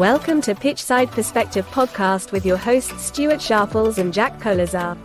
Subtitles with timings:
[0.00, 4.96] Welcome to Pitchside Perspective podcast with your hosts Stuart Sharples and Jack Kolazar.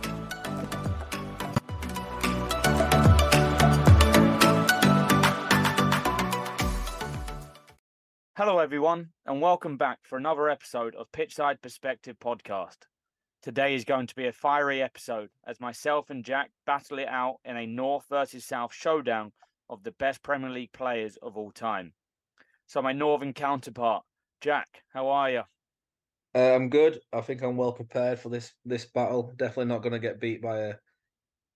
[8.38, 12.86] Hello, everyone, and welcome back for another episode of Pitchside Perspective podcast.
[13.42, 17.36] Today is going to be a fiery episode as myself and Jack battle it out
[17.44, 19.32] in a North versus South showdown
[19.68, 21.92] of the best Premier League players of all time.
[22.66, 24.02] So, my Northern counterpart,
[24.46, 25.42] Jack, how are you?
[26.32, 27.00] Uh, I'm good.
[27.12, 29.32] I think I'm well prepared for this this battle.
[29.34, 30.74] Definitely not going to get beat by a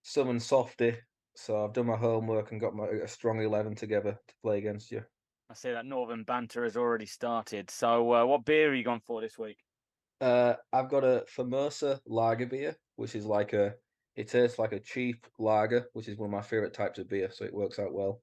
[0.02, 0.98] summon softy.
[1.36, 4.90] So I've done my homework and got my a strong eleven together to play against
[4.90, 5.04] you.
[5.48, 7.70] I see that Northern banter has already started.
[7.70, 9.58] So, uh, what beer are you going for this week?
[10.20, 13.76] Uh, I've got a Famosa lager beer, which is like a
[14.16, 17.30] it tastes like a cheap lager, which is one of my favorite types of beer,
[17.30, 18.20] so it works out well.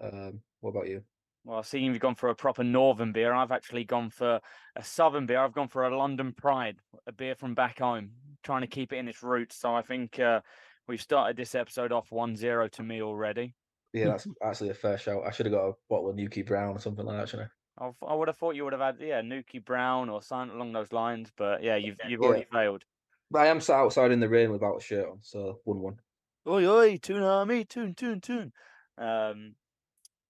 [0.00, 1.04] Um, what about you?
[1.44, 4.40] Well, seeing you've gone for a proper northern beer, I've actually gone for
[4.76, 5.38] a southern beer.
[5.40, 8.98] I've gone for a London Pride, a beer from back home, trying to keep it
[8.98, 9.56] in its roots.
[9.56, 10.42] So I think uh,
[10.86, 13.54] we've started this episode off 1-0 to me already.
[13.92, 15.24] Yeah, that's actually a fair shout.
[15.26, 17.52] I should have got a bottle of Newkie Brown or something like that, shouldn't I?
[17.78, 20.72] I've, I would have thought you would have had yeah Newkie Brown or something along
[20.72, 22.44] those lines, but yeah, you've you've already Yeah.
[22.52, 22.84] failed.
[23.30, 26.00] But I am sat outside in the rain without a shirt on, so one one.
[26.46, 28.52] Oi oi, Toon Army, tune tune tune.
[28.98, 29.56] Um,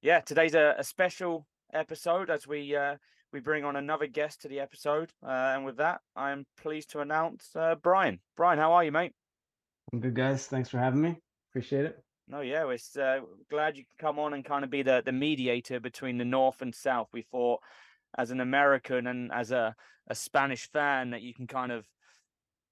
[0.02, 2.96] yeah, today's a, a special episode as we uh,
[3.32, 6.90] we bring on another guest to the episode, uh, and with that, I am pleased
[6.90, 8.20] to announce uh, Brian.
[8.36, 9.12] Brian, how are you, mate?
[9.92, 10.46] I'm good, guys.
[10.46, 11.20] Thanks for having me.
[11.50, 12.02] Appreciate it.
[12.28, 13.20] No, yeah, it's uh,
[13.50, 16.62] glad you could come on and kind of be the the mediator between the North
[16.62, 17.08] and South.
[17.12, 17.60] We thought,
[18.16, 19.74] as an American and as a
[20.08, 21.86] a Spanish fan, that you can kind of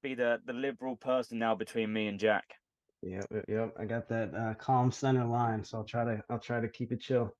[0.02, 2.57] be the the liberal person now between me and Jack.
[3.02, 3.74] Yep, yep, yep.
[3.78, 6.92] I got that uh, calm center line, so I'll try to I'll try to keep
[6.92, 7.32] it chill.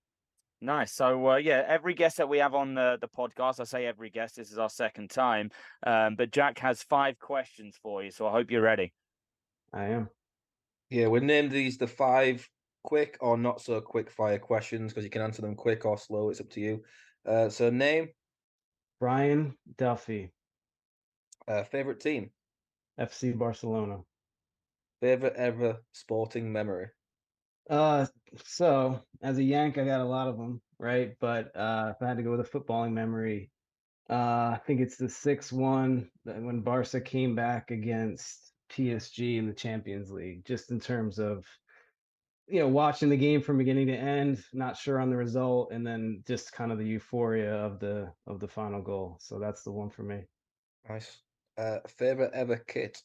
[0.60, 0.92] Nice.
[0.92, 4.10] So uh, yeah, every guest that we have on the the podcast, I say every
[4.10, 4.36] guest.
[4.36, 5.50] This is our second time,
[5.86, 8.92] um, but Jack has five questions for you, so I hope you're ready.
[9.72, 10.08] I am.
[10.90, 12.48] Yeah, we named these the five
[12.82, 16.30] quick or not so quick fire questions because you can answer them quick or slow.
[16.30, 16.82] It's up to you.
[17.26, 18.08] Uh, so name,
[19.00, 20.32] Brian Duffy,
[21.46, 22.30] uh, favorite team,
[22.98, 23.98] FC Barcelona.
[25.00, 26.90] Favorite ever sporting memory.
[27.68, 28.06] Uh,
[28.44, 31.16] so as a Yank, I got a lot of them, right?
[31.20, 33.52] But uh, if I had to go with a footballing memory,
[34.08, 40.10] uh, I think it's the six-one when Barca came back against PSG in the Champions
[40.10, 40.46] League.
[40.46, 41.46] Just in terms of,
[42.46, 45.86] you know, watching the game from beginning to end, not sure on the result, and
[45.86, 49.18] then just kind of the euphoria of the of the final goal.
[49.20, 50.24] So that's the one for me.
[50.88, 51.22] Nice.
[51.58, 53.02] Uh, favorite ever kit.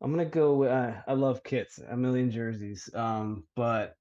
[0.00, 0.64] I'm gonna go.
[0.64, 2.90] Uh, I love kits, a million jerseys.
[2.94, 3.96] Um, but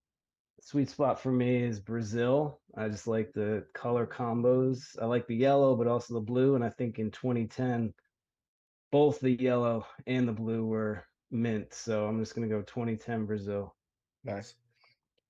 [0.60, 2.60] sweet spot for me is Brazil.
[2.76, 4.98] I just like the color combos.
[5.02, 6.56] I like the yellow, but also the blue.
[6.56, 7.94] And I think in 2010,
[8.92, 11.74] both the yellow and the blue were mint.
[11.74, 13.76] So I'm just gonna go 2010 Brazil.
[14.24, 14.56] Nice.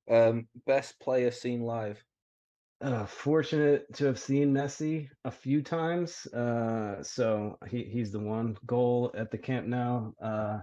[0.09, 2.03] Um, best player seen live.
[2.81, 6.27] Uh, fortunate to have seen Messi a few times.
[6.27, 10.13] Uh, so he, he's the one goal at the Camp Nou.
[10.21, 10.61] Uh,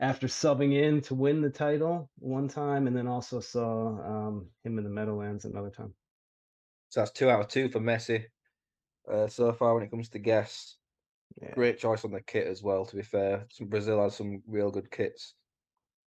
[0.00, 4.76] after subbing in to win the title one time, and then also saw um, him
[4.78, 5.94] in the Meadowlands another time.
[6.88, 8.26] So that's two out of two for Messi.
[9.08, 10.78] Uh, so far when it comes to guests,
[11.40, 11.54] Yeah.
[11.54, 12.84] great choice on the kit as well.
[12.86, 15.36] To be fair, some Brazil has some real good kits.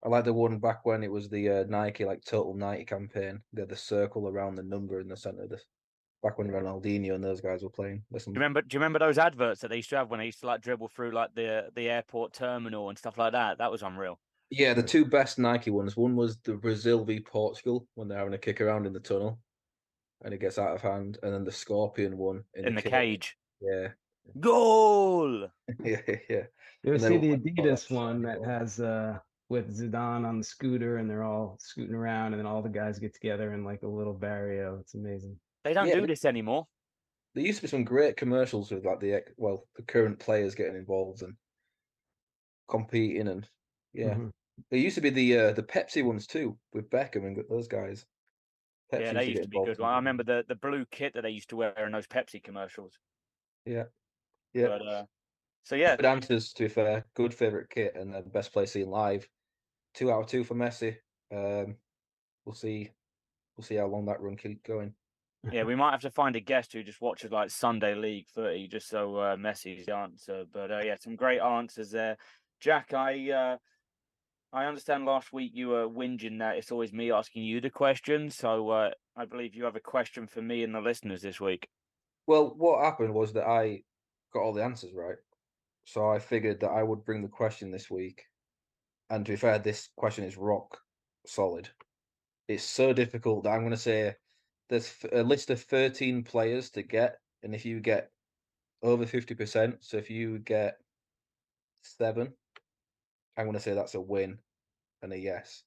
[0.05, 3.41] I like the one back when it was the uh, Nike like Total Nike campaign.
[3.53, 5.47] They had the circle around the number in the center.
[5.47, 5.65] This
[6.23, 8.03] back when Ronaldinho and those guys were playing.
[8.11, 8.63] There's some Do you remember?
[8.63, 10.61] Do you remember those adverts that they used to have when they used to like
[10.61, 13.59] dribble through like the the airport terminal and stuff like that?
[13.59, 14.19] That was unreal.
[14.51, 15.97] Yeah, the two best Nike ones.
[15.97, 19.39] One was the Brazil v Portugal when they're having a kick around in the tunnel,
[20.25, 22.93] and it gets out of hand, and then the Scorpion one In the kit.
[22.93, 23.37] cage.
[23.63, 23.89] Yeah,
[24.41, 25.49] Goal.
[25.85, 26.43] yeah, yeah.
[26.83, 29.19] You ever see the one- Adidas one that has uh,
[29.53, 32.99] with Zidane on the scooter, and they're all scooting around, and then all the guys
[32.99, 34.79] get together in like a little barrio.
[34.81, 35.39] It's amazing.
[35.63, 36.67] They don't Yeah, do but- this anymore.
[37.35, 40.55] There used to be some great commercials with like the ex- well, the current players
[40.55, 41.35] getting involved and
[42.69, 43.49] competing, and
[43.93, 44.33] yeah, Mhm.
[44.71, 48.05] there used to be the uh, the Pepsi ones too with Beckham and those guys.
[48.93, 49.77] yeah, they used get to be good.
[49.79, 52.07] in Well, I remember the the blue kit that they used to wear in those
[52.07, 52.99] Pepsi commercials.
[53.65, 53.85] Yeah,
[54.53, 54.69] yeah.
[54.69, 55.07] But uh,
[55.63, 57.07] so yeah, Good answers, to be fair.
[57.15, 59.27] Good favorite kit and the best play seen live.
[59.95, 60.97] Two out of two for Messi.
[61.33, 61.77] Um,
[62.45, 62.91] we'll see.
[63.57, 64.95] We'll see how long that run keeps going.
[65.51, 68.69] yeah, we might have to find a guest who just watches like Sunday League Footy,
[68.69, 70.45] just so uh, Messi's the answer.
[70.53, 72.17] But uh, yeah, some great answers there,
[72.61, 72.95] Jack.
[72.95, 73.57] I uh,
[74.53, 78.31] I understand last week you were whinging that it's always me asking you the question.
[78.31, 81.69] So uh, I believe you have a question for me and the listeners this week.
[82.27, 83.83] Well, what happened was that I
[84.33, 85.17] got all the answers right.
[85.85, 88.25] So I figured that I would bring the question this week.
[89.13, 90.81] And to be fair, this question is rock
[91.27, 91.69] solid.
[92.49, 94.15] It's so difficult that I'm going to say
[94.71, 97.19] there's a list of 13 players to get.
[97.43, 98.11] And if you get
[98.83, 100.79] over 50%, so if you get
[101.83, 102.33] seven,
[103.37, 104.39] I'm going to say that's a win
[105.03, 105.63] and a yes.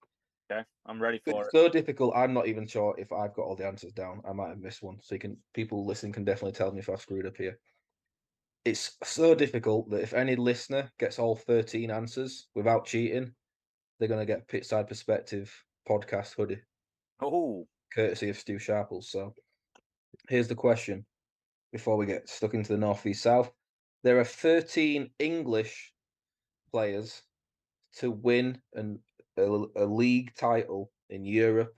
[0.51, 1.51] Okay, I'm ready for It's it.
[1.51, 2.15] so difficult.
[2.15, 4.23] I'm not even sure if I've got all the answers down.
[4.27, 4.97] I might have missed one.
[5.03, 7.59] So you can people listening can definitely tell me if I've screwed up here.
[8.65, 13.31] It's so difficult that if any listener gets all 13 answers without cheating,
[13.99, 15.53] they're gonna get Pitchside Perspective
[15.87, 16.61] podcast hoodie,
[17.21, 19.09] Oh, courtesy of Stu Sharples.
[19.11, 19.35] So
[20.29, 21.05] here's the question
[21.71, 23.51] before we get stuck into the north east south.
[24.03, 25.93] There are 13 English
[26.71, 27.21] players
[27.97, 28.99] to win an
[29.37, 29.43] a,
[29.75, 31.75] a league title in Europe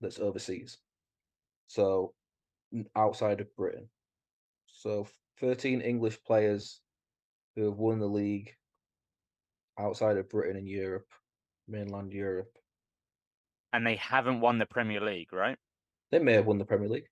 [0.00, 0.78] that's overseas.
[1.66, 2.14] So
[2.94, 3.88] outside of Britain.
[4.66, 5.08] So
[5.40, 6.80] 13 English players
[7.54, 8.50] who have won the league
[9.78, 11.06] outside of Britain and Europe,
[11.68, 12.56] mainland Europe.
[13.72, 15.58] and they haven't won the Premier League, right?
[16.10, 17.08] They may have won the Premier League.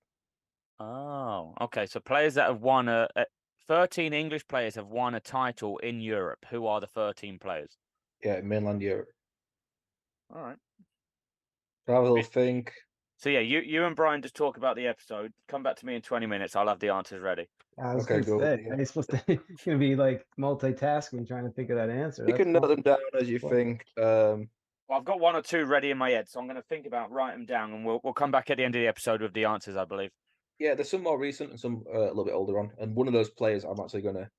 [0.79, 1.85] Oh, okay.
[1.85, 3.25] So players that have won a, a
[3.67, 6.45] 13 English players have won a title in Europe.
[6.49, 7.77] Who are the 13 players?
[8.23, 9.09] Yeah, mainland Europe.
[10.33, 10.57] All right.
[11.87, 12.73] Have a little think.
[13.17, 15.31] So yeah, you you and Brian just talk about the episode.
[15.47, 16.55] Come back to me in 20 minutes.
[16.55, 17.47] I'll have the answers ready.
[17.81, 18.73] I was Okay, gonna say, yeah.
[18.73, 19.23] are you supposed to?
[19.27, 22.23] You're gonna be like multitasking, trying to think of that answer.
[22.23, 23.85] You That's can note them down as you Well- think.
[23.97, 24.49] Um,
[24.87, 26.85] Well, I've got one or two ready in my head, so I'm going to think
[26.85, 29.21] about write them down, and we'll we'll come back at the end of the episode
[29.21, 29.75] with the answers.
[29.77, 30.11] I believe.
[30.59, 32.71] yeah, there's some more recent and some uh, a little bit older on.
[32.79, 34.29] And one of those players I'm actually going to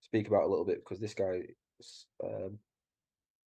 [0.00, 1.42] speak about a little bit because this guy
[1.80, 2.58] is um,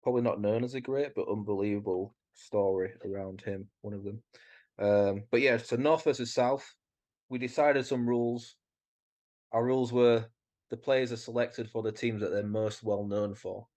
[0.04, 3.68] probably not known as a great, but unbelievable story around him.
[3.82, 4.22] One of them.
[4.80, 6.66] Um, but yeah, so North versus South,
[7.28, 8.56] we decided some rules.
[9.52, 10.26] Our rules were
[10.70, 13.68] the players are selected for the teams that they're most well known for.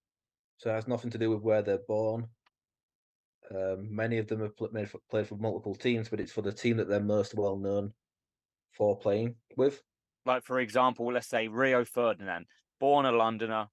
[0.58, 2.28] So it has nothing to do with where they're born.
[3.50, 6.42] Um, many of them have pl- made for, played for multiple teams, but it's for
[6.42, 7.92] the team that they're most well known
[8.70, 9.82] for playing with.
[10.24, 12.46] Like for example, let's say Rio Ferdinand,
[12.78, 13.68] born a Londoner,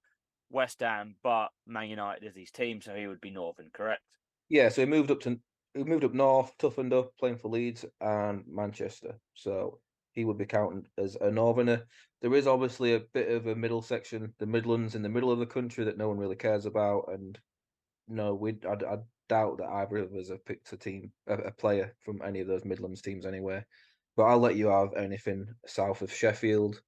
[0.50, 4.02] West Ham, but Man United is his team, so he would be Northern, correct?
[4.48, 5.40] Yeah, so he moved up to
[5.74, 9.18] he moved up north, toughened up, playing for Leeds and Manchester.
[9.34, 9.80] So
[10.12, 11.86] he would be counted as a northerner.
[12.22, 15.38] There is obviously a bit of a middle section, the Midlands in the middle of
[15.38, 17.38] the country that no one really cares about, and
[18.08, 21.50] no, we I, I doubt that either of us have picked a team, a, a
[21.52, 23.64] player from any of those Midlands teams anyway.
[24.16, 26.82] But I'll let you have anything south of Sheffield.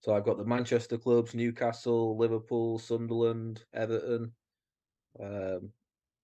[0.00, 4.32] So I've got the Manchester clubs: Newcastle, Liverpool, Sunderland, Everton,
[5.18, 5.70] um,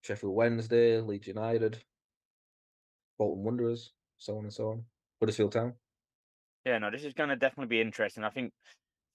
[0.03, 1.83] Sheffield Wednesday, Leeds United,
[3.19, 4.85] Bolton Wanderers, so on and so on.
[5.21, 5.75] Huddersfield Town.
[6.65, 8.25] Yeah, no, this is going to definitely be interesting.
[8.25, 8.53] I think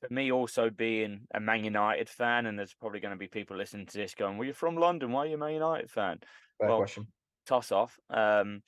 [0.01, 3.57] for me, also being a Man United fan, and there's probably going to be people
[3.57, 5.11] listening to this going, "Well, you're from London.
[5.11, 6.19] Why are you a Man United fan?"
[6.59, 7.07] Fair Well, question.
[7.45, 7.99] Toss off.
[8.09, 8.61] Um,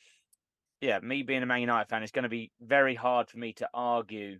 [0.81, 3.53] yeah, me being a Man United fan, it's going to be very hard for me
[3.53, 4.39] to argue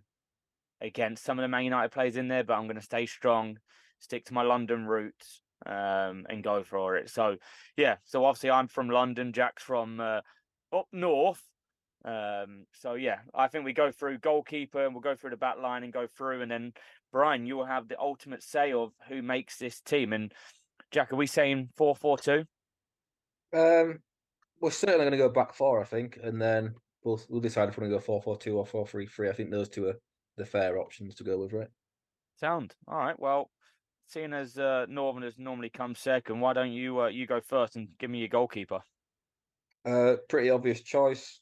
[0.80, 3.58] against some of the Man United players in there, but I'm going to stay strong,
[3.98, 7.10] stick to my London roots, um, and go for it.
[7.10, 7.36] So,
[7.76, 9.34] yeah, so obviously I'm from London.
[9.34, 10.20] Jack's from uh,
[10.72, 11.42] up north.
[12.04, 15.58] Um, so yeah, I think we go through goalkeeper and we'll go through the back
[15.58, 16.72] line and go through, and then
[17.12, 20.12] Brian, you will have the ultimate say of who makes this team.
[20.12, 20.32] And
[20.90, 22.44] Jack, are we saying four four two?
[23.52, 23.98] Um,
[24.60, 26.74] we're certainly going to go back four, I think, and then
[27.04, 29.28] we'll we'll decide if we're going to go four four two or four three three.
[29.28, 29.98] I think those two are
[30.36, 31.68] the fair options to go with, right?
[32.38, 33.18] Sound all right.
[33.18, 33.50] Well,
[34.06, 37.88] seeing as uh, Northerners normally come second, why don't you uh, you go first and
[37.98, 38.80] give me your goalkeeper?
[39.84, 41.40] Uh, pretty obvious choice,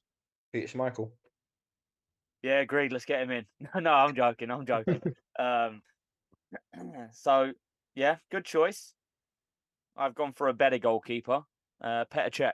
[0.52, 1.10] Peter Schmeichel.
[2.42, 2.92] Yeah, agreed.
[2.92, 3.46] Let's get him in.
[3.82, 4.50] no, I'm joking.
[4.50, 5.02] I'm joking.
[5.38, 5.82] um,
[7.12, 7.52] so
[7.94, 8.94] yeah, good choice.
[9.96, 11.42] I've gone for a better goalkeeper,
[11.82, 12.52] uh, Petr Cech.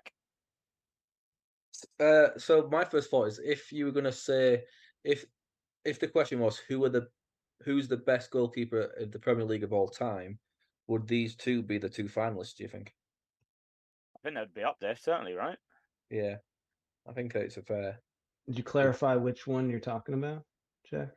[2.00, 4.62] Uh, so my first thought is if you were going to say
[5.04, 5.26] if
[5.84, 7.06] if the question was who are the
[7.62, 10.38] who's the best goalkeeper in the Premier League of all time,
[10.86, 12.56] would these two be the two finalists?
[12.56, 12.94] Do you think?
[14.16, 15.58] I think they'd be up there, certainly, right?
[16.10, 16.36] Yeah,
[17.08, 18.00] I think it's a fair.
[18.46, 20.42] Did you clarify which one you're talking about,
[20.90, 21.10] Jack?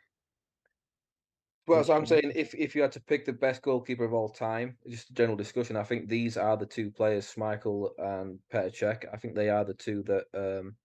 [1.67, 4.29] Well, so I'm saying if if you had to pick the best goalkeeper of all
[4.29, 8.71] time, just a general discussion, I think these are the two players, Schmeichel and Petr
[8.73, 9.13] Cech.
[9.13, 10.77] I think they are the two that um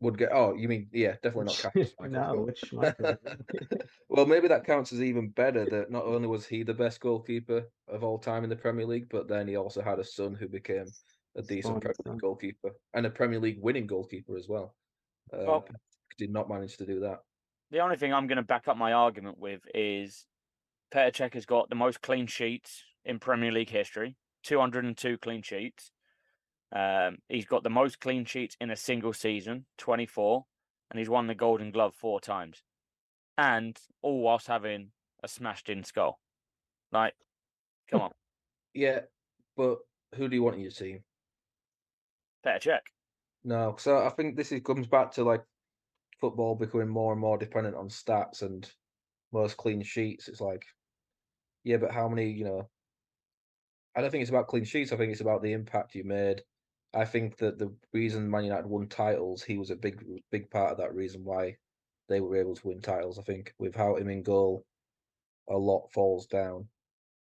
[0.00, 0.30] would get.
[0.32, 2.10] Oh, you mean yeah, definitely not Schmeichel.
[2.10, 3.16] no, which Schmeichel?
[4.08, 5.64] well, maybe that counts as even better.
[5.64, 9.08] That not only was he the best goalkeeper of all time in the Premier League,
[9.08, 10.86] but then he also had a son who became
[11.36, 11.94] a decent Premier.
[12.06, 14.74] League goalkeeper and a Premier League winning goalkeeper as well.
[15.32, 15.68] Uh, Well-
[16.18, 17.20] did not manage to do that.
[17.70, 20.26] the only thing I'm going to back up my argument with is
[20.92, 25.92] Petr Cech has got the most clean sheets in Premier League history, 202 clean sheets.
[26.72, 30.44] Um, he's got the most clean sheets in a single season, 24,
[30.90, 32.62] and he's won the Golden Glove four times,
[33.38, 34.90] and all whilst having
[35.22, 36.20] a smashed in skull.
[36.92, 37.14] Like,
[37.88, 38.12] come on,
[38.74, 39.02] Yeah,
[39.56, 39.78] but
[40.16, 41.02] who do you want in your team?
[42.44, 42.80] Petr Cech.
[43.44, 45.42] No, so I think this is, comes back to like
[46.20, 48.70] football becoming more and more dependent on stats and
[49.32, 50.28] most clean sheets.
[50.28, 50.64] It's like,
[51.64, 52.30] yeah, but how many?
[52.30, 52.70] You know,
[53.96, 54.92] I don't think it's about clean sheets.
[54.92, 56.42] I think it's about the impact you made.
[56.92, 60.72] I think that the reason Man United won titles, he was a big, big part
[60.72, 61.56] of that reason why
[62.08, 63.18] they were able to win titles.
[63.18, 64.64] I think without him in goal,
[65.48, 66.66] a lot falls down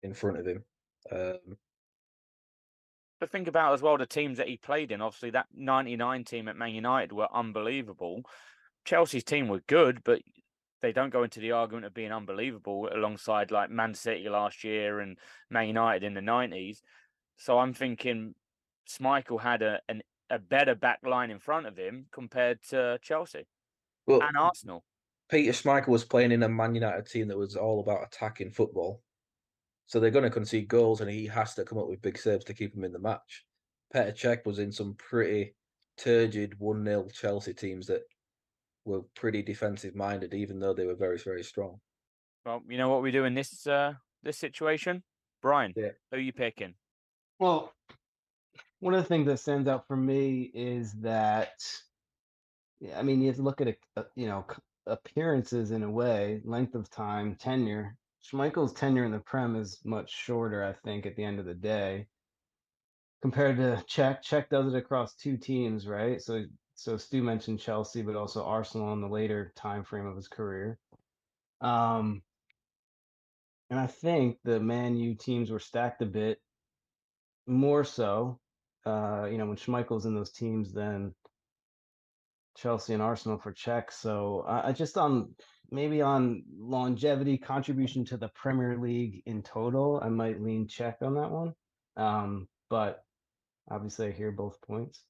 [0.02, 0.64] in front of him.
[1.12, 1.56] Um,
[3.20, 5.00] But think about as well the teams that he played in.
[5.00, 8.22] Obviously, that 99 team at Man United were unbelievable.
[8.84, 10.22] Chelsea's team were good, but
[10.80, 15.00] they don't go into the argument of being unbelievable alongside like Man City last year
[15.00, 15.18] and
[15.50, 16.78] Man United in the 90s.
[17.36, 18.34] So I'm thinking
[18.88, 23.46] Schmeichel had a an, a better back line in front of him compared to Chelsea
[24.06, 24.84] well, and Arsenal.
[25.30, 29.02] Peter Schmeichel was playing in a Man United team that was all about attacking football.
[29.88, 32.44] So they're going to concede goals, and he has to come up with big saves
[32.44, 33.46] to keep him in the match.
[33.94, 35.54] Petr Cech was in some pretty
[35.96, 38.02] turgid 1 0 Chelsea teams that
[38.84, 41.80] were pretty defensive minded, even though they were very, very strong.
[42.44, 45.02] Well, you know what we do in this uh, this situation,
[45.40, 45.72] Brian.
[45.74, 45.90] Yeah.
[46.10, 46.74] Who are you picking?
[47.38, 47.72] Well,
[48.80, 51.54] one of the things that stands out for me is that,
[52.80, 53.76] yeah, I mean, you have to look at
[54.16, 54.44] you know,
[54.86, 57.96] appearances in a way, length of time, tenure.
[58.22, 61.54] Schmeichel's tenure in the Prem is much shorter, I think, at the end of the
[61.54, 62.06] day,
[63.22, 64.22] compared to Cech.
[64.22, 66.20] Cech does it across two teams, right?
[66.20, 66.44] So,
[66.74, 70.78] so Stu mentioned Chelsea, but also Arsenal in the later time frame of his career.
[71.60, 72.22] Um,
[73.70, 76.40] and I think the Man U teams were stacked a bit
[77.46, 78.38] more so,
[78.86, 81.14] uh, you know, when Schmeichel's in those teams than
[82.56, 83.92] Chelsea and Arsenal for Cech.
[83.92, 85.34] So I I just on
[85.70, 91.14] maybe on longevity contribution to the Premier League in total, I might lean Cech on
[91.14, 91.52] that one.
[91.96, 93.04] Um, but
[93.70, 95.02] obviously, I hear both points.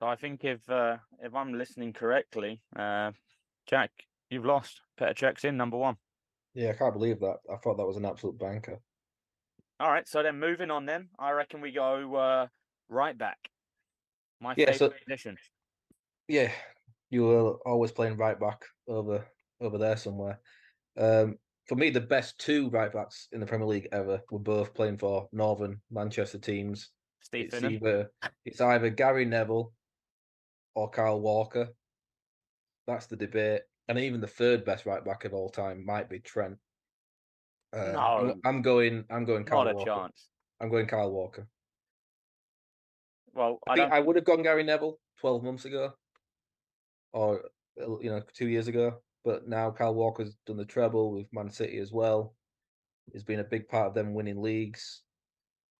[0.00, 3.12] So I think if uh, if I'm listening correctly, uh,
[3.66, 3.90] Jack,
[4.30, 4.80] you've lost.
[4.98, 5.96] Petr Cech's in number one.
[6.54, 7.38] Yeah, I can't believe that.
[7.52, 8.80] I thought that was an absolute banker.
[9.78, 12.46] All right, so then moving on, then I reckon we go uh,
[12.88, 13.38] right back.
[14.40, 15.36] My Yeah, favorite so- position.
[16.28, 16.50] Yeah,
[17.10, 19.26] you were always playing right back over
[19.60, 20.40] over there somewhere.
[20.98, 21.36] Um,
[21.66, 24.98] for me, the best two right backs in the Premier League ever were both playing
[24.98, 26.90] for Northern Manchester teams.
[27.22, 28.10] Steve It's either
[28.44, 29.72] it's either Gary Neville
[30.74, 31.68] or Kyle Walker.
[32.86, 33.62] That's the debate.
[33.88, 36.56] And even the third best right back of all time might be Trent.
[37.72, 38.34] Uh, I'm- No.
[38.44, 39.04] I'm, going.
[39.10, 39.44] I'm going.
[39.44, 39.90] Carl Not a Walker.
[39.90, 40.28] chance.
[40.60, 41.46] I'm going Kyle Walker.
[43.32, 43.92] Well, I, I think.
[43.92, 45.92] I would have gone Gary Neville 12 months ago,
[47.12, 47.42] or
[47.76, 49.00] you know, two years ago.
[49.24, 52.34] But now Kyle Walker's done the treble with Man City as well.
[53.12, 55.02] He's been a big part of them winning leagues.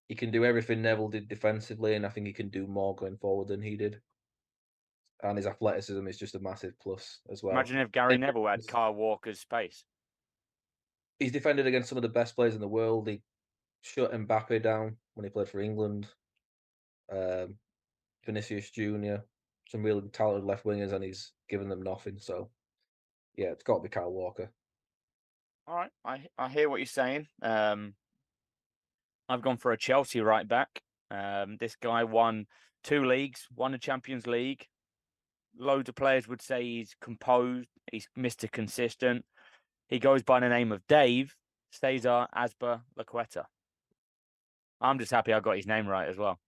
[0.08, 3.16] He can do everything Neville did defensively, and I think he can do more going
[3.16, 4.00] forward than he did.
[5.22, 7.52] And his athleticism is just a massive plus as well.
[7.52, 9.84] Imagine if Gary think Neville had Kyle Walker's pace.
[11.18, 13.06] He's defended against some of the best players in the world.
[13.06, 13.22] He
[13.82, 16.08] shut Mbappe down when he played for England.
[17.12, 17.54] Um,
[18.24, 19.24] Vinicius Junior,
[19.68, 22.18] some really talented left wingers, and he's given them nothing.
[22.18, 22.50] So,
[23.40, 24.50] yeah, it's got to be Kyle Walker.
[25.66, 27.26] All right, I I hear what you're saying.
[27.40, 27.94] Um,
[29.30, 30.82] I've gone for a Chelsea right back.
[31.10, 32.46] Um, this guy won
[32.84, 34.66] two leagues, won the Champions League.
[35.58, 38.50] Loads of players would say he's composed, he's Mr.
[38.50, 39.24] Consistent.
[39.88, 41.34] He goes by the name of Dave
[41.70, 43.44] Cesar Asper Laqueta.
[44.82, 46.38] I'm just happy I got his name right as well.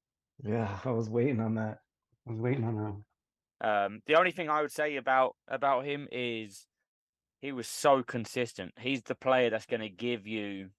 [0.44, 1.78] Yeah, I was waiting on that.
[2.28, 2.76] I was waiting on
[3.60, 3.66] that.
[3.66, 6.66] Um, the only thing I would say about about him is
[7.42, 8.72] he was so consistent.
[8.80, 10.70] He's the player that's going to give you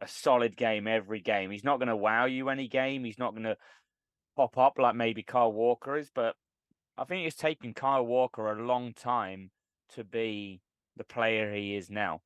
[0.00, 1.50] a solid game every game.
[1.50, 3.04] He's not going to wow you any game.
[3.04, 3.56] He's not going to
[4.36, 6.36] pop up like maybe Kyle Walker is, but
[6.96, 9.50] I think it's taken Kyle Walker a long time
[9.94, 10.60] to be
[10.96, 12.20] the player he is now.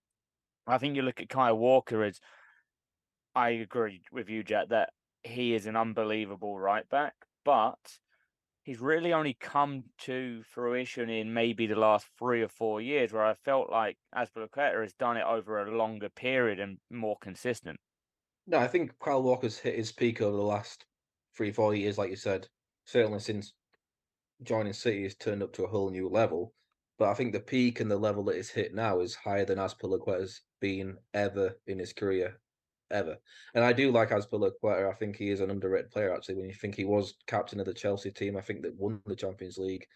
[0.66, 2.20] I think you look at Kyle Walker as
[3.34, 4.90] I agree with you, Jet, that
[5.22, 7.14] he is an unbelievable right back,
[7.46, 7.78] but
[8.68, 13.24] he's really only come to fruition in maybe the last three or four years, where
[13.24, 17.80] I felt like Azpilicueta has done it over a longer period and more consistent.
[18.46, 20.84] No, I think Kyle Walker's hit his peak over the last
[21.34, 22.46] three, four years, like you said.
[22.84, 23.54] Certainly since
[24.42, 26.52] joining City, he's turned up to a whole new level.
[26.98, 29.56] But I think the peak and the level that it's hit now is higher than
[29.56, 32.38] Azpilicueta's been ever in his career,
[32.90, 33.16] ever.
[33.54, 34.90] And I do like Azpilicueta.
[34.90, 36.14] I think he is an underrated player.
[36.14, 39.00] Actually, when you think he was captain of the Chelsea team, I think that won
[39.06, 39.86] the Champions League.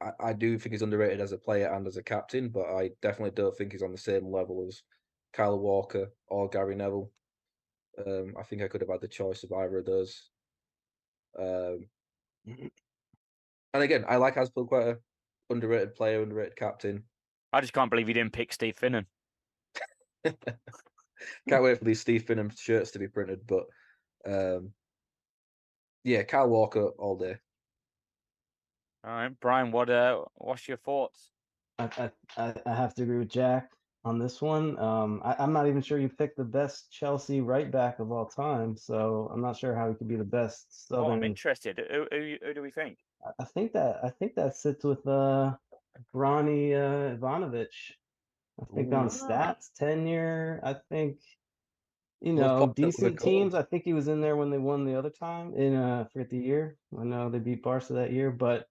[0.00, 2.90] I, I do think he's underrated as a player and as a captain, but I
[3.02, 4.82] definitely don't think he's on the same level as
[5.32, 7.10] Kyle Walker or Gary Neville.
[8.06, 10.30] Um, I think I could have had the choice of either of those.
[11.38, 11.86] Um,
[12.46, 14.98] and again, I like Azpilicueta,
[15.50, 17.04] underrated player, underrated captain.
[17.52, 19.06] I just can't believe you didn't pick Steve Finnan.
[21.48, 23.66] Can't wait for these Steve Finnan shirts to be printed, but
[24.26, 24.70] um,
[26.04, 27.36] yeah, Kyle Walker all day.
[29.04, 31.30] All right, Brian, what uh, what's your thoughts?
[31.78, 33.70] I, I I have to agree with Jack
[34.04, 34.78] on this one.
[34.78, 38.26] Um, I, am not even sure you picked the best Chelsea right back of all
[38.26, 40.88] time, so I'm not sure how he could be the best.
[40.88, 41.04] Southern...
[41.04, 41.80] Oh, I'm interested.
[41.90, 42.98] Who, who, who do we think?
[43.38, 45.54] I think that I think that sits with uh,
[46.14, 47.66] Bronny uh, Ivanovic.
[48.60, 50.60] I think on stats, tenure.
[50.62, 51.18] I think
[52.20, 53.54] you know decent teams.
[53.54, 56.12] I think he was in there when they won the other time in uh, I
[56.12, 56.76] forget the year.
[56.98, 58.66] I know they beat Barca that year, but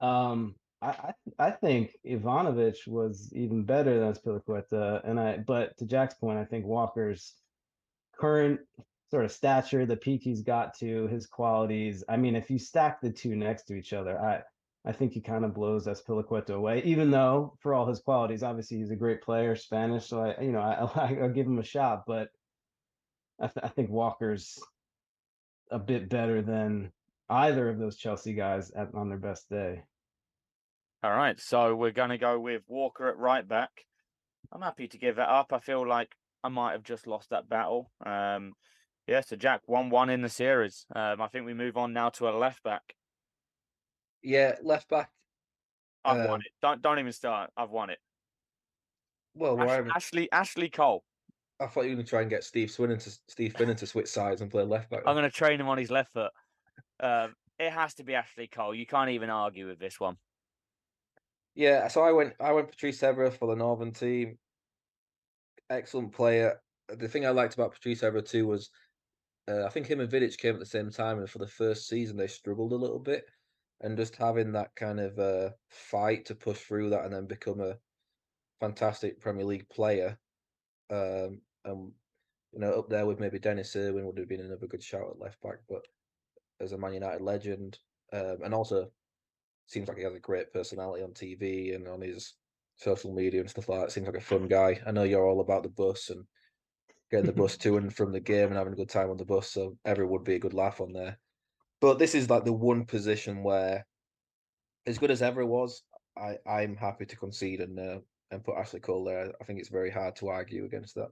[0.00, 5.38] um, I, I think Ivanovic was even better than Azpilicueta, and I.
[5.38, 7.34] But to Jack's point, I think Walker's
[8.18, 8.60] current
[9.10, 12.02] sort of stature, the peak he's got to, his qualities.
[12.08, 14.42] I mean, if you stack the two next to each other, I
[14.84, 16.82] I think he kind of blows Azpilicueta away.
[16.84, 20.06] Even though for all his qualities, obviously he's a great player, Spanish.
[20.06, 22.28] So I, you know, I I'll give him a shot, but
[23.38, 24.58] I, th- I think Walker's
[25.70, 26.92] a bit better than
[27.28, 29.82] either of those Chelsea guys at, on their best day.
[31.02, 33.70] All right, so we're going to go with Walker at right back.
[34.52, 35.52] I'm happy to give it up.
[35.52, 37.90] I feel like I might have just lost that battle.
[38.04, 38.54] Um,
[39.06, 40.86] yeah, so Jack one one in the series.
[40.94, 42.94] Um, I think we move on now to a left back.
[44.22, 45.10] Yeah, left back.
[46.04, 46.48] I've um, won it.
[46.62, 47.50] Don't don't even start.
[47.56, 47.98] I've won it.
[49.34, 51.04] Well, Ash- Ashley Ashley Cole.
[51.60, 53.86] I thought you were going to try and get Steve Swinton to Steve Finnan to
[53.86, 55.02] switch sides and play left back.
[55.06, 56.32] I'm going to train him on his left foot.
[57.00, 58.74] Um, it has to be Ashley Cole.
[58.74, 60.16] You can't even argue with this one.
[61.54, 64.38] Yeah, so I went I went Patrice Evra for the Northern team.
[65.68, 66.60] Excellent player.
[66.88, 68.70] The thing I liked about Patrice Evra too was
[69.48, 71.88] uh, I think him and Vidic came at the same time, and for the first
[71.88, 73.24] season they struggled a little bit,
[73.80, 77.60] and just having that kind of uh, fight to push through that and then become
[77.60, 77.76] a
[78.60, 80.18] fantastic Premier League player,
[80.90, 81.92] um, and
[82.52, 85.20] you know up there with maybe Denis Irwin would have been another good shout at
[85.20, 85.82] left back, but
[86.60, 87.78] as a Man United legend,
[88.12, 88.90] um, and also
[89.66, 92.34] seems like he has a great personality on TV and on his
[92.76, 93.92] social media and stuff like that.
[93.92, 94.80] Seems like a fun guy.
[94.86, 96.24] I know you're all about the bus and
[97.10, 99.24] getting the bus to and from the game and having a good time on the
[99.24, 101.18] bus, so everyone would be a good laugh on there.
[101.80, 103.86] But this is like the one position where,
[104.86, 105.82] as good as ever it was,
[106.16, 107.98] I I'm happy to concede and uh,
[108.30, 109.32] and put Ashley Cole there.
[109.40, 111.08] I think it's very hard to argue against that.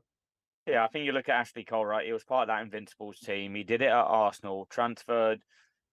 [0.67, 2.05] Yeah, I think you look at Ashley Cole, right?
[2.05, 3.55] He was part of that Invincibles team.
[3.55, 5.41] He did it at Arsenal, transferred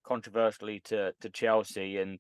[0.05, 2.19] controversially to to Chelsea, and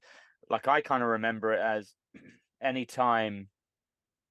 [0.49, 1.93] like I kind of remember it as
[2.63, 3.49] any time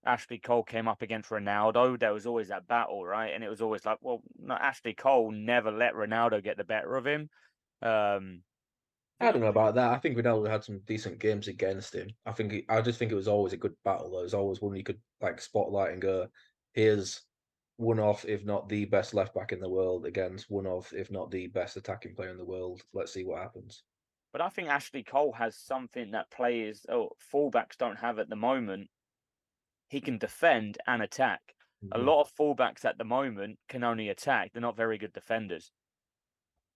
[0.07, 3.33] Ashley Cole came up against Ronaldo, there was always that battle, right?
[3.35, 6.97] And it was always like, well, no, Ashley Cole never let Ronaldo get the better
[6.97, 7.29] of him.
[7.83, 8.43] Um,
[9.21, 9.93] I don't know about that.
[9.93, 12.11] I think Ronaldo had some decent games against him.
[12.27, 14.11] I think he, I just think it was always a good battle.
[14.11, 14.21] Though.
[14.21, 16.29] It was always one you could like spotlight and go,
[16.73, 17.23] "Here's
[17.77, 21.11] one of, if not the best left back in the world, against one of, if
[21.11, 22.83] not the best attacking player in the world.
[22.93, 23.83] Let's see what happens."
[24.33, 28.29] But I think Ashley Cole has something that players or oh, fullbacks don't have at
[28.29, 28.89] the moment.
[29.89, 31.41] He can defend and attack.
[31.85, 32.01] Mm-hmm.
[32.01, 34.53] A lot of fullbacks at the moment can only attack.
[34.53, 35.71] They're not very good defenders.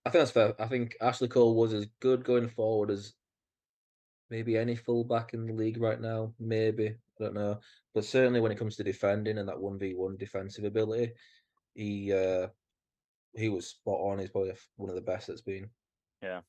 [0.08, 0.54] I think that's fair.
[0.58, 3.12] I think Ashley Cole was as good going forward as
[4.30, 6.32] maybe any fullback in the league right now.
[6.38, 7.60] Maybe I don't know,
[7.94, 11.12] but certainly when it comes to defending and that one v one defensive ability,
[11.74, 12.48] he uh
[13.34, 14.18] he was spot on.
[14.18, 15.68] He's probably one of the best that's been.
[16.22, 16.40] Yeah,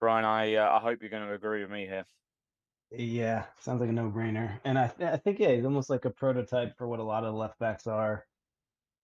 [0.00, 2.06] Brian, I uh, I hope you're going to agree with me here.
[2.90, 4.58] Yeah, sounds like a no-brainer.
[4.64, 7.36] And I I think yeah, he's almost like a prototype for what a lot of
[7.36, 8.26] left backs are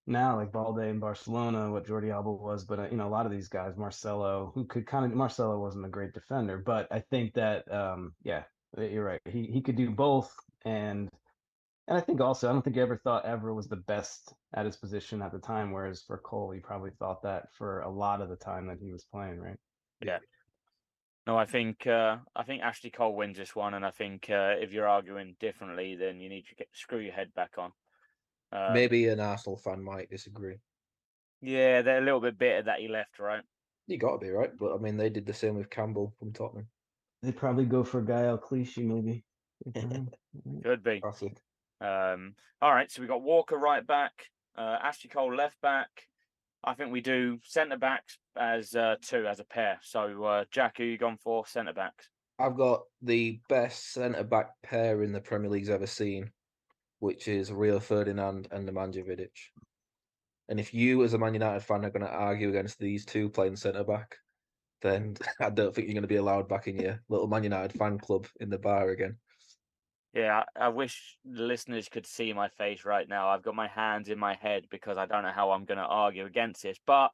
[0.06, 2.64] now, like Balde in Barcelona, what Jordi Alba was.
[2.64, 5.58] But uh, you know, a lot of these guys, Marcelo, who could kind of Marcelo
[5.58, 8.44] wasn't a great defender, but I think that um yeah,
[8.78, 9.20] you're right.
[9.28, 11.08] He he could do both, and
[11.88, 14.66] and I think also I don't think he ever thought ever was the best at
[14.66, 15.72] his position at the time.
[15.72, 18.92] Whereas for Cole, he probably thought that for a lot of the time that he
[18.92, 19.56] was playing, right?
[20.02, 20.18] Yeah,
[21.26, 24.56] no, I think uh, I think Ashley Cole wins this one, and I think uh,
[24.60, 27.72] if you're arguing differently, then you need to get, screw your head back on.
[28.52, 30.58] Uh, Maybe an Arsenal fan might disagree.
[31.40, 33.42] Yeah, they're a little bit bitter that he left, right?
[33.86, 36.32] You got to be right, but I mean, they did the same with Campbell from
[36.32, 36.68] Tottenham.
[37.22, 39.24] They'd probably go for Gael Clichy, maybe
[39.66, 40.08] Mhm.
[40.62, 41.00] Could be.
[41.00, 41.36] Classic.
[41.80, 45.88] Um, all right, so we got Walker right back, uh, Ashley Cole left back.
[46.62, 49.78] I think we do centre backs as uh, two as a pair.
[49.82, 52.08] So uh, Jack, who you gone for centre backs?
[52.38, 56.32] I've got the best centre back pair in the Premier League's ever seen,
[57.04, 59.36] which is Rio Ferdinand and Nemanja Vidic.
[60.48, 63.28] And if you, as a Man United fan, are going to argue against these two
[63.28, 64.16] playing centre back,
[64.80, 67.78] then I don't think you're going to be allowed back in your little Man United
[67.78, 69.18] fan club in the bar again.
[70.14, 73.28] Yeah, I, wish the listeners could see my face right now.
[73.28, 75.84] I've got my hands in my head because I don't know how I'm going to
[75.84, 77.10] argue against this, but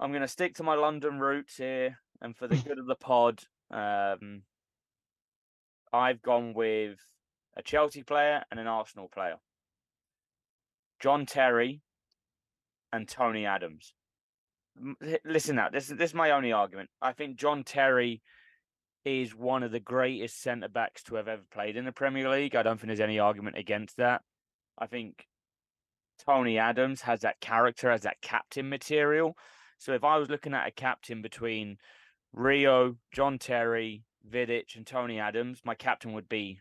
[0.00, 2.94] I'm going to stick to my London roots here, and for the good of the
[2.94, 4.44] pod, um,
[5.92, 6.98] I've gone with
[7.58, 9.36] a Chelsea player and an Arsenal player,
[11.00, 11.82] John Terry
[12.92, 13.92] and Tony Adams.
[15.24, 16.88] Listen, now this is this is my only argument.
[17.02, 18.22] I think John Terry
[19.04, 22.54] is one of the greatest centre backs to have ever played in the Premier League.
[22.54, 24.22] I don't think there's any argument against that.
[24.78, 25.26] I think
[26.24, 29.36] Tony Adams has that character, has that captain material.
[29.78, 31.78] So if I was looking at a captain between
[32.32, 36.60] Rio, John Terry, Vidic, and Tony Adams, my captain would be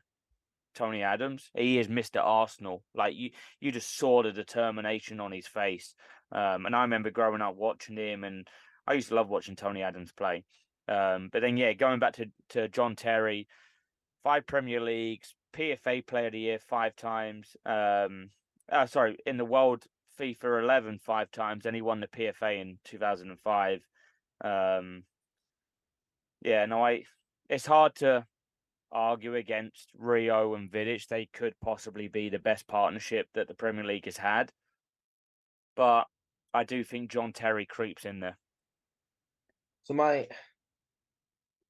[0.78, 1.50] Tony Adams.
[1.56, 2.22] He is Mr.
[2.24, 2.84] Arsenal.
[2.94, 5.96] Like you, you just saw the determination on his face.
[6.32, 8.48] Um, and I remember growing up watching him, and
[8.86, 10.44] I used to love watching Tony Adams play.
[10.88, 13.48] Um, but then, yeah, going back to to John Terry,
[14.24, 17.56] five Premier Leagues, PFA Player of the Year five times.
[17.66, 18.30] Um,
[18.72, 19.86] uh, sorry, in the World
[20.20, 23.82] FIFA 11 five times, and he won the PFA in 2005.
[24.44, 25.04] Um,
[26.42, 27.04] yeah, no, I.
[27.50, 28.26] It's hard to
[28.92, 31.08] argue against Rio and Vidic.
[31.08, 34.52] They could possibly be the best partnership that the Premier League has had,
[35.76, 36.06] but
[36.54, 38.38] I do think John Terry creeps in there.
[39.84, 40.28] So my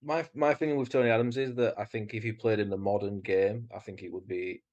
[0.04, 2.78] my my feeling with Tony Adams is that I think if he played in the
[2.78, 4.64] modern game, I think it would be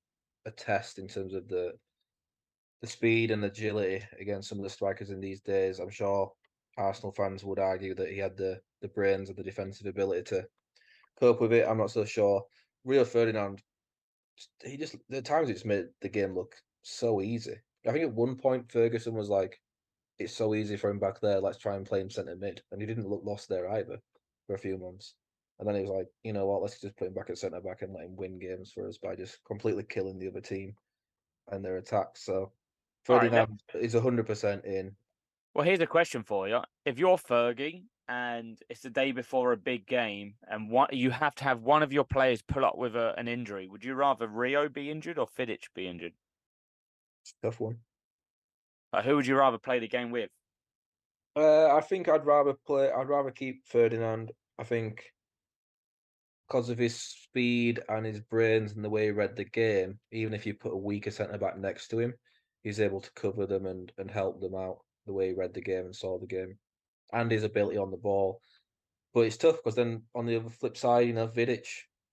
[0.47, 1.73] a test in terms of the
[2.81, 5.79] the speed and agility against some of the strikers in these days.
[5.79, 6.33] I'm sure
[6.77, 10.47] Arsenal fans would argue that he had the the brains and the defensive ability to
[11.25, 11.67] cope with it.
[11.67, 12.45] I'm not so sure.
[12.85, 13.63] Rio Ferdinand,
[14.63, 17.57] he just the times it's made the game look so easy.
[17.87, 19.59] I think at one point Ferguson was like,
[20.19, 21.41] "It's so easy for him back there.
[21.41, 23.99] Let's try and play him centre mid," and he didn't look lost there either
[24.47, 25.15] for a few months.
[25.59, 26.61] And then he was like, "You know what?
[26.61, 28.99] Let's just put him back at centre back and let him win games for us
[28.99, 30.77] by just completely killing the other team
[31.49, 34.95] and their attacks." So All right, Ferdinand is hundred percent in.
[35.55, 39.57] Well, here's a question for you: If you're Fergie and it's the day before a
[39.57, 42.97] big game, and what you have to have one of your players pull up with
[42.97, 46.13] a, an injury, would you rather Rio be injured or Vidic be injured?
[47.43, 47.79] Tough one.
[48.93, 50.31] Like, who would you rather play the game with?
[51.37, 52.91] Uh, I think I'd rather play.
[52.91, 54.33] I'd rather keep Ferdinand.
[54.59, 55.05] I think
[56.47, 60.35] because of his speed and his brains and the way he read the game, even
[60.35, 62.15] if you put a weaker centre back next to him,
[62.63, 65.61] he's able to cover them and and help them out the way he read the
[65.61, 66.57] game and saw the game,
[67.15, 68.41] and his ability on the ball.
[69.15, 71.67] But it's tough because then on the other flip side, you know, Vidic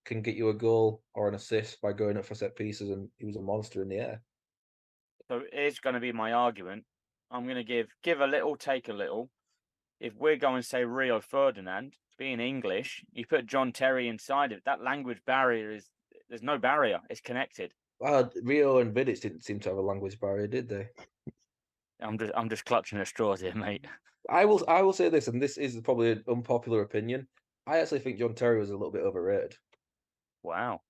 [0.06, 3.10] can get you a goal or an assist by going up for set pieces, and
[3.18, 4.22] he was a monster in the air.
[5.28, 6.84] So it's going to be my argument.
[7.32, 9.30] I'm going to give give a little, take a little.
[10.00, 14.64] If we're going to say Rio Ferdinand, being English, you put John Terry inside it.
[14.66, 15.90] That language barrier is
[16.30, 17.00] there's no barrier.
[17.10, 17.74] It's connected.
[18.00, 20.88] Well, Rio and Vidic didn't seem to have a language barrier, did they?
[22.00, 23.86] I'm just I'm just clutching at straws here, mate.
[24.29, 27.27] I will I will say this, and this is probably an unpopular opinion.
[27.67, 29.55] I actually think John Terry was a little bit overrated.
[30.43, 30.81] Wow.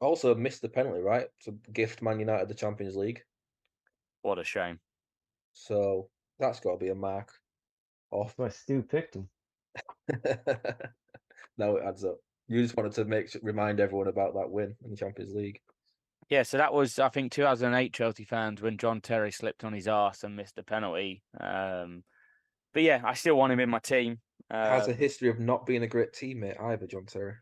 [0.00, 1.26] Also missed the penalty, right?
[1.44, 3.22] To gift Man United the Champions League.
[4.22, 4.80] What a shame.
[5.52, 7.30] So that's got to be a mark
[8.10, 8.34] off.
[8.36, 9.28] That's why Stu picked him.
[11.58, 12.16] now it adds up.
[12.48, 15.60] You just wanted to make su- remind everyone about that win in the Champions League.
[16.28, 19.88] Yeah, so that was I think 2008 Chelsea fans when John Terry slipped on his
[19.88, 21.22] arse and missed a penalty.
[21.38, 22.04] Um,
[22.72, 24.18] but yeah, I still want him in my team.
[24.50, 27.34] Has a history of not being a great teammate either, John Terry.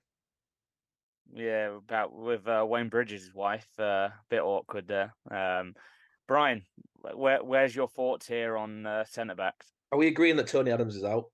[1.33, 5.13] yeah, about with uh, Wayne Bridges' wife, uh, a bit awkward there.
[5.31, 5.75] Um,
[6.29, 6.63] Brian,
[7.15, 9.67] where where's your thoughts here on uh, centre backs?
[9.91, 11.25] Are we agreeing that Tony Adams is out?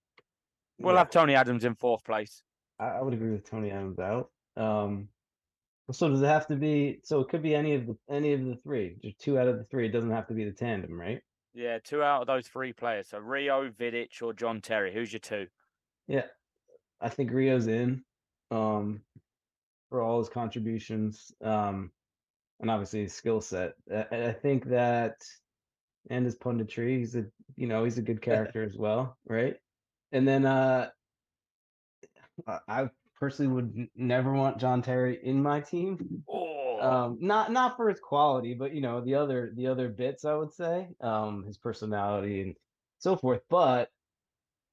[0.78, 1.00] We'll Yeah.
[1.00, 2.42] have Tony Adams in fourth place.
[2.78, 4.30] I, I would agree with Tony Adams out.
[4.56, 5.08] Um,
[5.92, 7.00] so does it have to be?
[7.04, 8.96] So it could be any of the any of the three.
[9.02, 9.86] Just two out of the three.
[9.86, 11.20] It doesn't have to be the tandem, right?
[11.56, 13.08] Yeah, two out of those three players.
[13.08, 14.92] So Rio, Vidic, or John Terry.
[14.92, 15.46] Who's your two?
[16.06, 16.26] Yeah,
[17.00, 18.04] I think Rio's in.
[18.50, 19.00] Um,
[19.88, 21.32] for all his contributions.
[21.42, 21.90] Um,
[22.60, 23.72] and obviously his skill set.
[23.90, 25.16] I, I think that,
[26.10, 26.98] and his punditry.
[26.98, 27.24] He's a
[27.56, 29.56] you know he's a good character as well, right?
[30.12, 30.90] And then uh,
[32.46, 36.22] I I personally would never want John Terry in my team.
[36.28, 40.24] Oh, Um, not not for his quality, but you know the other the other bits
[40.24, 42.54] I would say, um, his personality and
[42.98, 43.42] so forth.
[43.50, 43.90] But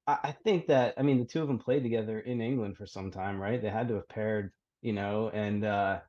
[0.08, 2.86] I, I think that I mean the two of them played together in England for
[2.86, 3.62] some time, right?
[3.62, 6.00] They had to have paired, you know, and uh,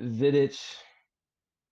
[0.00, 0.58] Vidic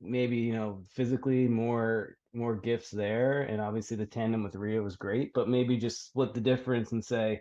[0.01, 4.97] maybe you know physically more more gifts there, and obviously the tandem with Rio was
[4.97, 7.41] great, but maybe just split the difference and say,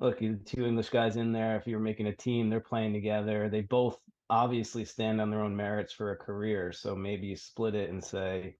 [0.00, 1.56] look, you two English guys in there.
[1.56, 3.48] If you're making a team, they're playing together.
[3.48, 3.98] They both
[4.32, 6.72] obviously stand on their own merits for a career.
[6.72, 8.56] So maybe you split it and say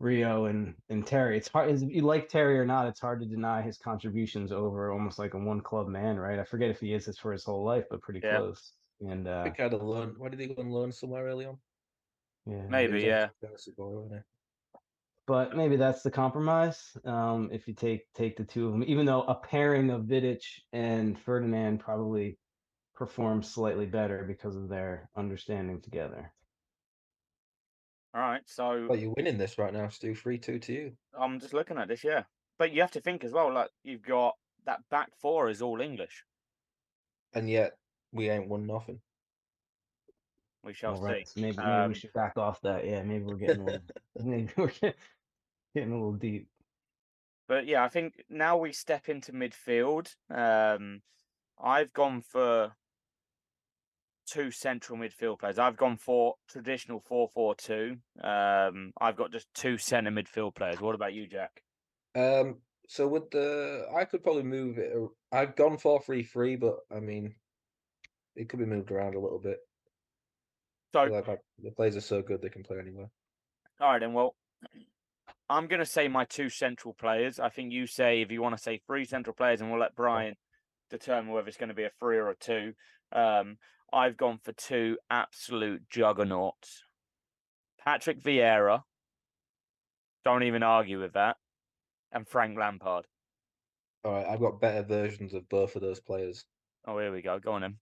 [0.00, 1.36] Rio and and Terry.
[1.36, 1.70] It's hard.
[1.70, 5.34] If you like Terry or not, it's hard to deny his contributions over almost like
[5.34, 6.38] a one club man, right?
[6.38, 8.38] I forget if he is this for his whole life, but pretty Yeah.
[8.38, 8.72] close.
[9.00, 10.14] And I uh, think he had a loan.
[10.16, 11.58] Why did he go and loan somewhere early on?
[12.46, 13.28] yeah, maybe, yeah.
[13.76, 14.22] boy,
[15.26, 16.96] but maybe that's the compromise.
[17.04, 20.42] Um, if you take take the two of them, even though a pairing of Vidic
[20.72, 22.38] and Ferdinand probably
[22.98, 26.32] performs slightly better because of their understanding together.
[28.12, 28.42] all right.
[28.46, 30.14] So Well, you're winning this right now, Stu.
[30.14, 30.92] Three two to you.
[31.18, 32.24] I'm just looking at this, yeah.
[32.58, 34.34] But you have to think as well, like you've got
[34.66, 36.24] that back four is all English.
[37.34, 37.76] and yet
[38.12, 39.00] we ain't won nothing.
[40.64, 41.34] We shall All right, see.
[41.34, 42.84] so maybe, maybe Um, we should back off that.
[42.84, 43.80] Yeah, maybe we're getting a little,
[44.24, 44.72] maybe we're
[45.74, 46.48] getting a little deep.
[47.46, 50.14] But yeah, I think now we step into midfield.
[50.30, 51.02] Um,
[51.62, 52.72] I've gone for
[54.30, 55.58] two central midfield players.
[55.58, 57.96] I've gone for traditional four-four-two.
[58.22, 60.80] Um, I've got just two centre midfield players.
[60.80, 61.62] What about you, Jack?
[62.14, 62.56] Um,
[62.88, 64.92] so with the, I could probably move it.
[65.32, 67.34] I've gone four three three, but I mean,
[68.36, 69.58] it could be moved around a little bit.
[70.94, 73.10] So, like my- the players are so good they can play anywhere.
[73.80, 74.12] all right, then.
[74.14, 74.34] Well,
[75.50, 77.38] I'm going to say my two central players.
[77.40, 79.94] I think you say if you want to say three central players, and we'll let
[79.94, 80.34] Brian
[80.90, 82.72] determine whether it's going to be a three or a two.
[83.12, 83.56] Um,
[83.92, 86.82] I've gone for two absolute juggernauts.
[87.78, 88.82] Patrick Vieira.
[90.24, 91.36] Don't even argue with that.
[92.12, 93.06] And Frank Lampard.
[94.04, 96.44] All right, I've got better versions of both of those players.
[96.86, 97.38] Oh, here we go.
[97.38, 97.76] Go on then.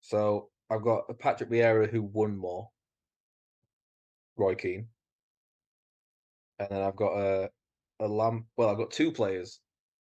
[0.00, 2.68] So I've got a Patrick Vieira who won more.
[4.36, 4.88] Roy Keane.
[6.58, 7.50] And then I've got a
[8.00, 8.46] a Lamp.
[8.56, 9.60] Well, I've got two players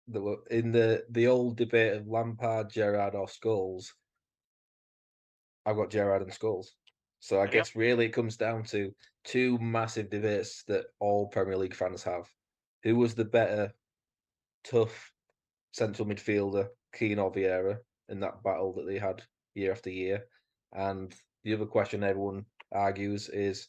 [0.09, 3.93] that were in the the old debate of Lampard, Gerrard, or Scholes.
[5.67, 6.69] I've got Gerrard and Scholes.
[7.21, 7.53] So I Yep.
[7.53, 12.29] guess really it comes down to two massive debates that all Premier League fans have.
[12.83, 13.73] Who was the better
[14.65, 15.13] tough
[15.73, 19.23] central midfielder, Keane or Vieira, in that battle that they had
[19.55, 20.29] year after year?
[20.73, 23.69] And the other question everyone argues is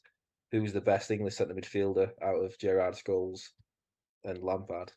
[0.51, 3.51] who's the best English centre midfielder out of Gerrard, Scholes,
[4.23, 4.91] and Lampard?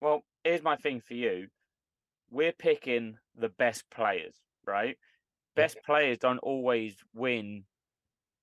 [0.00, 1.48] Well, here's my thing for you.
[2.30, 4.34] We're picking the best players,
[4.66, 4.98] right?
[5.56, 7.64] Best players don't always win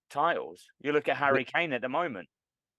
[0.10, 0.66] titles.
[0.82, 2.28] You look at Harry Kane at the moment.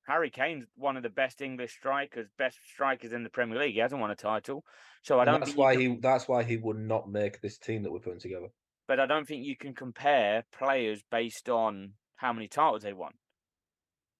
[0.07, 3.75] Harry Kane's one of the best English strikers, best strikers in the Premier League.
[3.75, 4.65] He hasn't won a title,
[5.03, 5.39] so I don't.
[5.41, 8.01] that's think why can- he that's why he would not make this team that we're
[8.01, 8.49] putting together.
[8.89, 13.13] But I don't think you can compare players based on how many titles they won.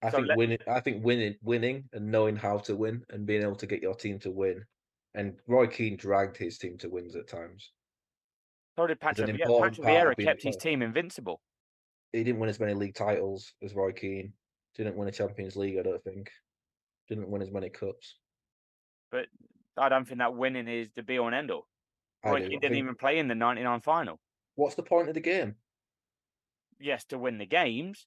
[0.01, 3.25] I So think let- winning I think winning winning and knowing how to win and
[3.25, 4.63] being able to get your team to win.
[5.15, 7.71] And Roy Keane dragged his team to wins at times.
[8.77, 11.41] So did Patrick Patrick Vieira kept his team invincible.
[12.11, 14.33] He didn't win as many league titles as Roy Keane.
[14.75, 16.29] Didn't win a Champions League, I don't think.
[17.07, 18.17] Didn't win as many cups.
[19.11, 19.27] But
[19.77, 21.67] I don't think that winning is the be all and end all.
[22.25, 22.41] Roy.
[22.41, 24.19] Keane didn't think- even play in the 99 final.
[24.55, 25.55] What's the point of the game?
[26.79, 28.05] yes, to win the games.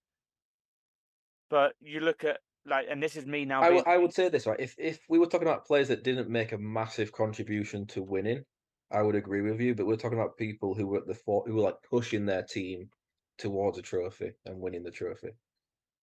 [1.49, 3.63] But you look at like, and this is me now.
[3.63, 4.59] I, being, I would say this right.
[4.59, 8.45] If if we were talking about players that didn't make a massive contribution to winning,
[8.91, 9.75] I would agree with you.
[9.75, 12.43] But we're talking about people who were at the for, who were like pushing their
[12.43, 12.91] team
[13.39, 15.31] towards a trophy and winning the trophy.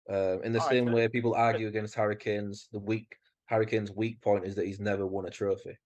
[0.09, 2.69] Um, in the Alright, same way, people argue against Harry Kane's.
[2.73, 5.79] The weak Harry Kane's weak point is that he's never won a trophy.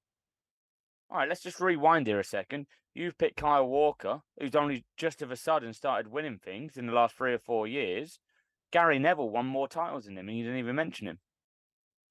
[1.10, 2.66] all right, let's just rewind here a second.
[2.94, 6.92] You've picked Kyle Walker, who's only just of a sudden started winning things in the
[6.92, 8.18] last three or four years.
[8.72, 11.18] Gary Neville won more titles than him, and you didn't even mention him.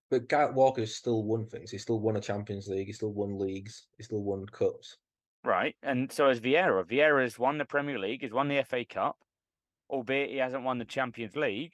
[0.10, 1.72] But Garrett Walker's still won things.
[1.72, 2.88] He still won a Champions League.
[2.88, 3.88] He still won leagues.
[3.98, 4.98] He still won cups.
[5.44, 6.84] Right, and so has Vieira.
[6.86, 9.18] Vieira has won the Premier League, He's won the FA Cup,
[9.90, 11.72] albeit he hasn't won the Champions League.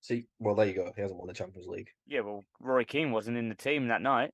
[0.00, 0.92] See, well, there you go.
[0.94, 1.88] He hasn't won the Champions League.
[2.06, 4.30] Yeah, well, Roy Keane wasn't in the team that night.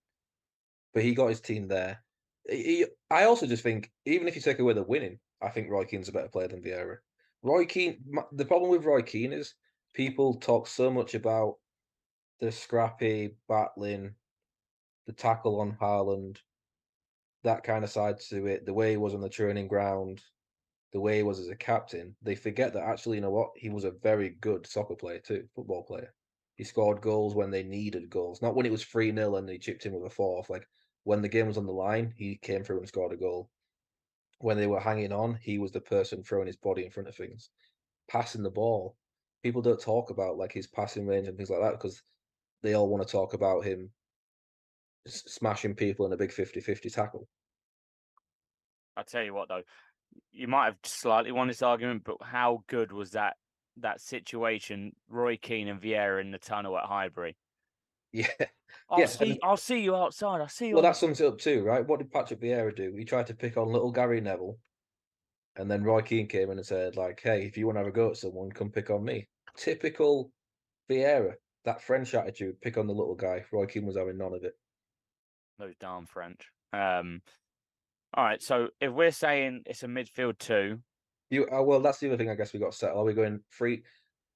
[0.93, 2.03] but he got his team there.
[2.49, 5.85] He, I also just think, even if you take away the winning, I think Roy
[5.85, 6.97] Keane's a better player than Vieira.
[7.43, 9.55] Roy Keane, the problem with Roy Keane is
[9.95, 11.55] people talk so much about
[12.41, 14.15] the scrappy battling,
[15.07, 16.39] the tackle on Haaland,
[17.45, 20.23] that kind of side to it, the way he was on the training ground,
[20.93, 23.71] the way he was as a captain, they forget that actually, you know what, he
[23.71, 26.13] was a very good soccer player too, football player.
[26.57, 29.59] He scored goals when they needed goals, not when it was 3 0 and they
[29.59, 30.51] chipped in with a fourth.
[30.51, 30.67] Like
[31.05, 33.51] when the game was on the line, he came through and scored a goal.
[34.41, 37.15] When they were hanging on, he was the person throwing his body in front of
[37.15, 37.51] things,
[38.09, 38.97] passing the ball.
[39.43, 42.03] People don't talk about like his passing range and things like that because
[42.63, 43.91] they all want to talk about him
[45.07, 47.27] smashing people in a big 50-50 tackle.
[48.97, 49.63] I tell you what, though,
[50.33, 53.37] you might have slightly won this argument, but how good was that
[53.79, 54.93] that situation?
[55.09, 57.37] Roy Keane and Vieira in the tunnel at Highbury.
[58.13, 58.27] Yeah,
[58.91, 59.39] I'll Yeah, see.
[59.41, 60.41] I'll see you outside.
[60.41, 60.75] I'll see you.
[60.75, 61.87] well, on- that sums it up too, right?
[61.87, 62.93] What did Patrick Vieira do?
[62.97, 64.59] He tried to pick on little Gary Neville,
[65.55, 67.87] and then Roy Keane came in and said, like, "Hey, if you want to have
[67.87, 70.33] a go at someone, come pick on me." Typical
[70.91, 73.45] Vieira, that French attitude, pick on the little guy.
[73.53, 74.55] Roy Keane was having none of it.
[75.59, 76.51] those darn French.
[76.73, 77.21] Um,
[78.15, 78.43] all right.
[78.43, 80.81] So if we're saying it's a midfield two,
[81.31, 83.01] You uh, well, that's the other thing I guess we got to settle.
[83.01, 83.83] Are we going free?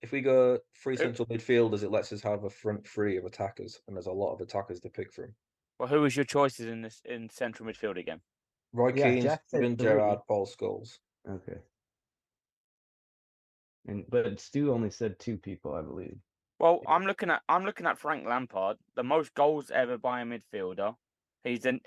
[0.02, 3.24] If we go three Who- central midfielders, it lets us have a front three of
[3.24, 5.34] attackers, and there's a lot of attackers to pick from.
[5.78, 8.20] well, who was your choices in this in central midfield again?
[8.74, 9.76] Roy Yeah, Keane, Jack said Steven.
[9.78, 10.98] Gerrard, Paul Scholes.
[11.28, 11.58] Okay.
[13.87, 16.16] And but Stu only said two people, I believe.
[16.59, 20.25] Well, I'm looking at I'm looking at Frank Lampard, the most goals ever by a
[20.25, 20.95] midfielder.
[21.43, 21.81] He's in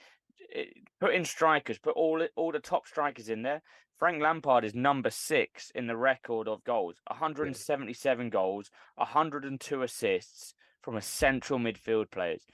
[0.54, 0.66] eh,
[1.00, 3.62] put in strikers, put all it- all the top strikers in there.
[3.98, 10.54] Frank Lampard is number six in the record of goals, 177 goals, 102 assists
[10.84, 12.46] from a central midfield players.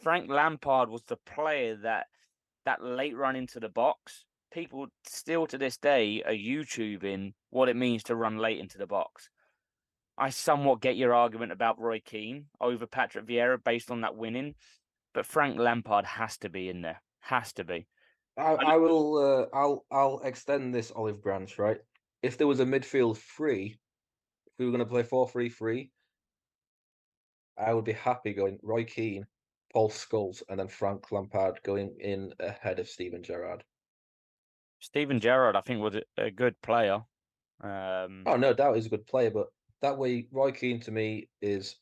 [0.00, 2.06] Frank Lampard was the player that
[2.64, 4.24] that late run into the box.
[4.52, 8.86] People still to this day are YouTubing what it means to run late into the
[8.86, 9.30] box.
[10.18, 14.54] I somewhat get your argument about Roy Keane over Patrick Vieira based on that winning,
[15.14, 17.02] but Frank Lampard has to be in there.
[17.20, 17.86] Has to be.
[18.36, 19.16] I, I will.
[19.16, 19.84] Uh, I'll.
[19.90, 21.58] I'll extend this olive branch.
[21.58, 21.78] Right.
[22.22, 23.78] If there was a midfield three,
[24.46, 25.90] if we were going to play four three three,
[27.58, 29.26] I would be happy going Roy Keane,
[29.72, 33.64] Paul Scholes, and then Frank Lampard going in ahead of Steven Gerrard.
[34.80, 37.02] Steven Gerrard, I think, was a, a good player.
[37.62, 39.46] Um, Oh, no doubt he's a good player, but
[39.82, 41.76] that way, Roy Keane to me is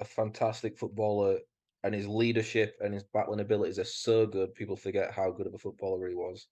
[0.00, 1.38] a fantastic footballer,
[1.82, 4.54] and his leadership and his battling abilities are so good.
[4.54, 6.46] People forget how good of a footballer he was.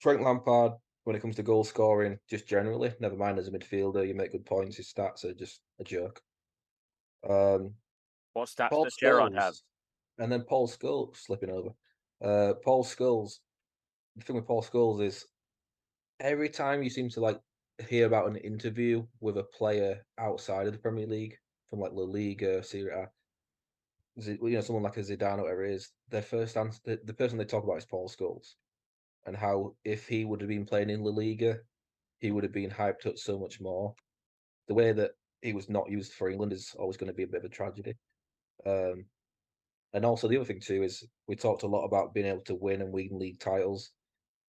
[0.00, 0.72] Frank Lampard,
[1.04, 4.32] when it comes to goal scoring, just generally, never mind as a midfielder, you make
[4.32, 4.76] good points.
[4.76, 6.20] His stats are just a joke.
[7.28, 7.74] Um,
[8.32, 9.54] what stats Paul does Gerrard have?
[10.18, 11.70] And then Paul Scholes slipping over.
[12.22, 13.38] Uh, Paul Scholes.
[14.16, 15.26] The thing with Paul Scholes is
[16.20, 17.38] every time you seem to like
[17.88, 21.36] hear about an interview with a player outside of the Premier League,
[21.68, 23.08] from like La Liga, Serie A,
[24.16, 27.14] you know, someone like a Zidane or whatever it is, their first answer, the, the
[27.14, 28.54] person they talk about is Paul Scholes,
[29.26, 31.58] and how if he would have been playing in La Liga,
[32.20, 33.94] he would have been hyped up so much more.
[34.68, 35.12] The way that
[35.42, 37.48] he was not used for England is always going to be a bit of a
[37.48, 37.94] tragedy.
[38.64, 39.04] Um,
[39.92, 42.54] and also the other thing too is we talked a lot about being able to
[42.54, 43.92] win and win league titles.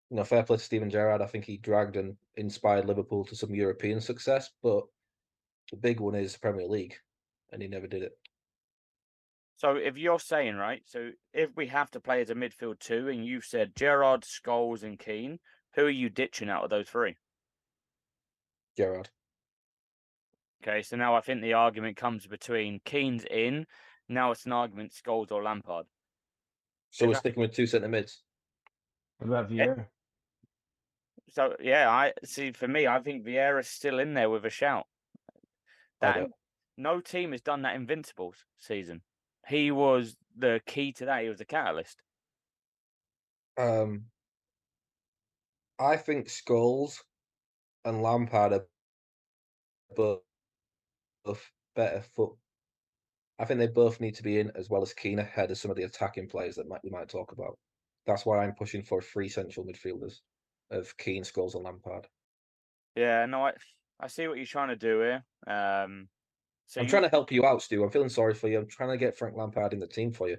[0.10, 1.22] You know, fair play to Steven Gerrard.
[1.22, 4.84] I think he dragged and inspired Liverpool to some European success, but
[5.72, 6.96] the big one is Premier League,
[7.52, 8.18] and he never did it.
[9.58, 13.10] So if you're saying right, so if we have to play as a midfield two,
[13.10, 15.40] and you've said Gerrard, Scholes, and Keane,
[15.76, 17.18] who are you ditching out of those three?
[18.78, 19.10] Gerrard.
[20.62, 23.66] Okay, so now I think the argument comes between Keane's in.
[24.08, 25.86] Now it's an argument Scholes or Lampard.
[26.92, 27.32] So we're Exactly.
[27.32, 28.22] sticking with two centre mids.
[29.18, 29.86] What about eh, Vieira?
[31.30, 32.52] So yeah, I see.
[32.52, 34.86] For me, I think Vieira's still in there with a shout.
[36.00, 36.30] That
[36.78, 39.02] no team has done that Invincibles season.
[39.48, 41.24] He was the key to that.
[41.24, 42.02] He was the catalyst.
[43.58, 44.06] Um,
[45.80, 47.04] I think Scholes
[47.86, 48.68] and Lampard are
[49.96, 52.38] both better foot.
[53.40, 55.72] I think they both need to be in as well as Keane ahead of some
[55.72, 57.58] of the attacking players that might we might talk about.
[58.06, 60.22] That's why I'm pushing for three central midfielders
[60.72, 62.08] of Keane, Scholes, and Lampard.
[62.96, 63.54] Yeah, no, I
[64.00, 65.26] I see what you're trying to do here.
[65.48, 66.10] Um,
[66.68, 67.84] so I'm you- trying to help you out, Stu.
[67.84, 68.60] I'm feeling sorry for you.
[68.60, 70.38] I'm trying to get Frank Lampard in the team for you,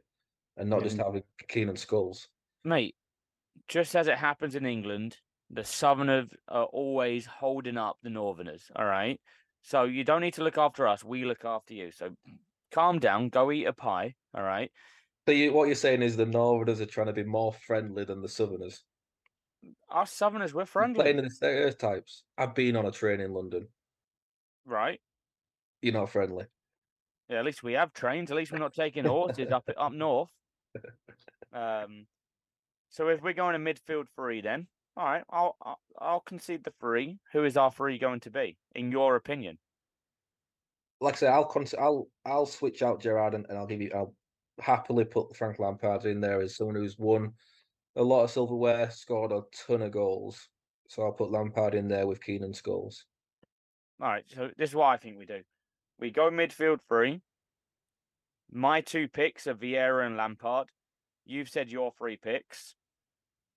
[0.56, 1.04] and not just Mm.
[1.04, 2.28] having Keane and Scholes.
[2.64, 2.96] mate,
[3.68, 5.16] just as it happens in England,
[5.50, 8.70] the Southerners are always holding up the Northerners.
[8.76, 9.20] All right.
[9.62, 11.02] So you don't need to look after us.
[11.02, 11.90] We look after you.
[11.90, 12.14] So
[12.70, 13.28] calm down.
[13.30, 14.14] Go eat a pie.
[14.34, 14.70] All right.
[15.26, 18.20] So you, what you're saying is the Northerners are trying to be more friendly than
[18.22, 18.84] the Southerners.
[19.90, 21.02] Us Southerners, we're friendly.
[21.02, 22.22] Playing in the stereotypes.
[22.36, 23.68] I've been on a train in London.
[24.64, 25.00] Right.
[25.82, 26.44] You're not friendly.
[27.28, 28.30] Yeah, at least we have trains.
[28.30, 30.30] At least we're not taking horses up up north.
[31.50, 32.06] Um,
[32.90, 34.66] So if we're going to midfield three, then
[34.98, 37.18] all right, I'll I'll, I'll concede the three.
[37.32, 39.58] Who is our three going to be, in your opinion?
[41.00, 43.90] Like I say, I'll con- I'll I'll switch out Gerrard and, and I'll give you.
[43.94, 44.14] I'll
[44.60, 47.32] happily put Frank Lampard in there as someone who's won
[47.96, 50.48] a lot of silverware, scored a ton of goals.
[50.88, 53.04] So I'll put Lampard in there with Keenan Scholes.
[54.00, 55.40] All right, so this is what I think we do.
[55.98, 57.20] We go midfield three.
[58.50, 60.68] My two picks are Vieira and Lampard.
[61.26, 62.74] You've said your three picks.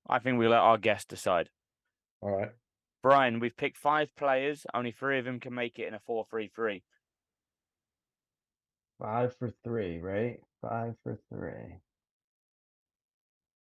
[0.10, 1.50] I think we let our guest decide.
[2.22, 2.50] All right.
[3.02, 4.66] Brian, we've picked five players.
[4.74, 6.84] Only three of them can make it in a 4 3 3.
[9.00, 10.40] Five for three, right?
[10.62, 11.78] Five for three.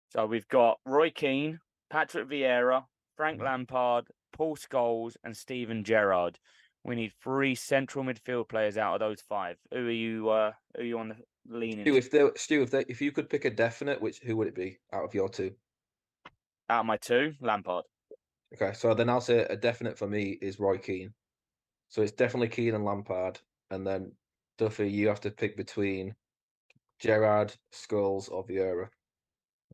[0.10, 2.86] So we've got Roy Keane, Patrick Vieira,
[3.16, 3.45] Frank Mhm.
[3.45, 6.39] Lampard, Paul Scholes, and Steven Gerrard.
[6.84, 9.60] We need three central midfield players out of those five.
[9.72, 10.30] Who are you?
[10.30, 11.84] Uh, who are you on the leaning?
[11.86, 14.47] Stu, if there, Stu, if, there, if you could pick a definite, which who would
[14.47, 15.55] it be out of your two?
[16.70, 17.86] Out of my two, Lampard.
[18.53, 21.14] Okay, so then I'll say a definite for me is Roy Keane.
[21.89, 24.18] So it's definitely Keane and Lampard, and then
[24.57, 26.16] Duffy, you have to pick between
[26.99, 28.89] Gerrard, Scholes, or Vieira.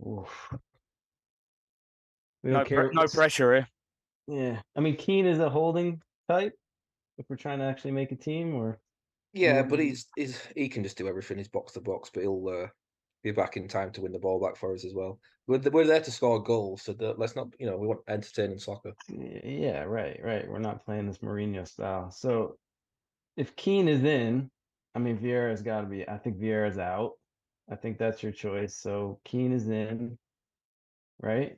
[0.01, 0.49] Oof.
[2.43, 2.91] We No, don't pre- care.
[2.93, 3.67] no pressure here.
[4.27, 6.53] Yeah, I mean, Keane is a holding type.
[7.17, 8.79] If we're trying to actually make a team, or
[9.33, 11.37] Yeah, but he's he's he can just do everything.
[11.37, 12.67] He's box to box, but he'll uh,
[13.23, 15.19] be back in time to win the ball back for us as well.
[15.47, 18.01] We're th- we're there to score goals, so the, let's not you know we want
[18.07, 18.93] entertaining soccer.
[19.07, 20.49] Yeah, right, right.
[20.49, 22.11] We're not playing this Mourinho style.
[22.11, 22.57] So
[23.37, 24.49] if Keane is in,
[24.95, 26.07] I mean, Vieira's got to be.
[26.07, 27.11] I think Vieira's out.
[27.69, 28.75] I think that's your choice.
[28.75, 30.17] So Keane is in,
[31.19, 31.57] right?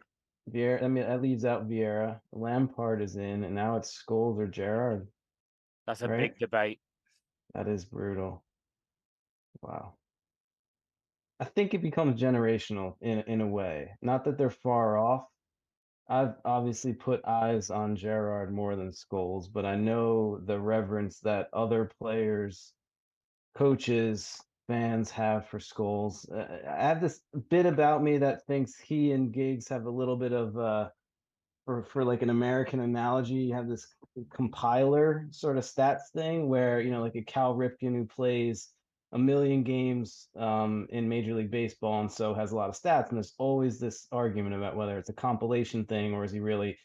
[0.49, 0.81] Vieira.
[0.81, 2.21] I mean, that leaves out Vieira.
[2.31, 5.11] Lampard is in, and now it's Scholes or Gerrard.
[5.85, 6.31] That's a Right.
[6.31, 6.81] big debate.
[7.53, 8.45] That is brutal.
[9.61, 9.97] Wow.
[11.39, 13.97] I think it becomes generational in in a way.
[14.01, 15.27] Not that they're far off.
[16.09, 21.49] I've obviously put eyes on Gerrard more than Scholes, but I know the reverence that
[21.53, 22.73] other players,
[23.55, 26.29] coaches, fans have for Scholes.
[26.31, 30.17] Uh, I have this bit about me that thinks he and Giggs have a little
[30.17, 30.89] bit of uh
[31.67, 33.93] for for like an American analogy, you have this
[34.33, 38.69] compiler sort of stats thing where you know like a Cal Ripken who plays
[39.11, 43.09] a million games um, in Major League Baseball and so has a lot of stats,
[43.09, 46.77] and there's always this argument about whether it's a compilation thing or is he really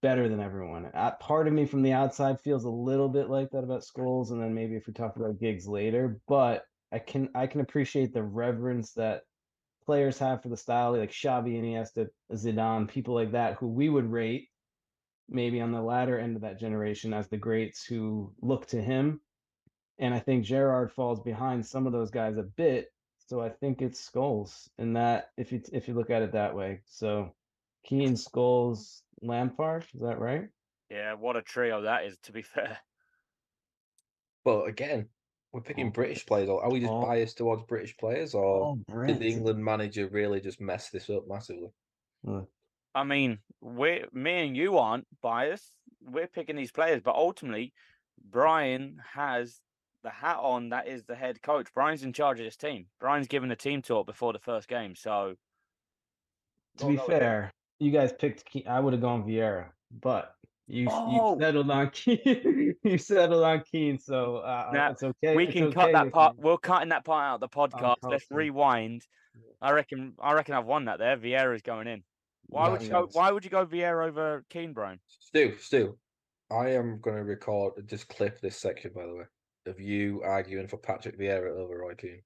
[0.00, 0.86] better than everyone.
[0.94, 4.30] Uh, part of me from the outside feels a little bit like that about Scholes,
[4.30, 8.12] and then maybe if we talk about Giggs later, but I can I can appreciate
[8.12, 9.22] the reverence that
[9.84, 14.10] players have for the style, like Xavi, Iniesta, Zidane, people like that, who we would
[14.10, 14.48] rate
[15.28, 19.20] maybe on the latter end of that generation as the greats who look to him.
[19.98, 22.92] And I think Gerrard falls behind some of those guys a bit.
[23.28, 26.56] So I think it's Scholes in that if you if you look at it that
[26.56, 26.80] way.
[26.86, 27.32] So
[27.84, 30.48] Keane, Scholes, Lampard, is that right?
[30.90, 32.18] Yeah, what a trio that is.
[32.24, 32.78] To be fair,
[34.44, 35.08] But again,
[35.52, 36.48] we're picking Oh, British players.
[36.48, 37.02] Or are we just oh.
[37.02, 41.26] biased towards British players, or oh, did the England manager really just mess this up
[41.28, 41.70] massively?
[42.94, 45.76] I mean, we, me and you aren't biased.
[46.02, 47.72] We're picking these players, but ultimately,
[48.30, 49.60] Brian has
[50.02, 50.70] the hat on.
[50.70, 51.68] That is the head coach.
[51.74, 52.86] Brian's in charge of this team.
[53.00, 55.36] Brian's given the team talk before the first game, so
[56.78, 58.68] To be fair, you guys picked Keane.
[58.68, 59.66] I would have gone Vieira,
[60.00, 60.34] but
[60.70, 61.34] you Oh.
[61.38, 62.74] you settled on Keane.
[62.84, 65.34] you settled on Keane, so uh, Now, it's okay.
[65.36, 66.36] we it's can okay cut that part.
[66.36, 66.42] me.
[66.44, 67.96] We're cutting that part out of the podcast.
[68.02, 69.02] Let's rewind.
[69.60, 70.14] I reckon.
[70.20, 71.16] I reckon I've won that there.
[71.16, 72.02] Vieira's going in.
[72.46, 73.08] Why would you go?
[73.12, 74.98] Why would you go Vieira over Keane, Brian?
[75.06, 75.96] Stu, Stu,
[76.50, 79.24] I am going to record just clip this section by the way
[79.66, 82.22] of you arguing for Patrick Vieira over Roy Keane.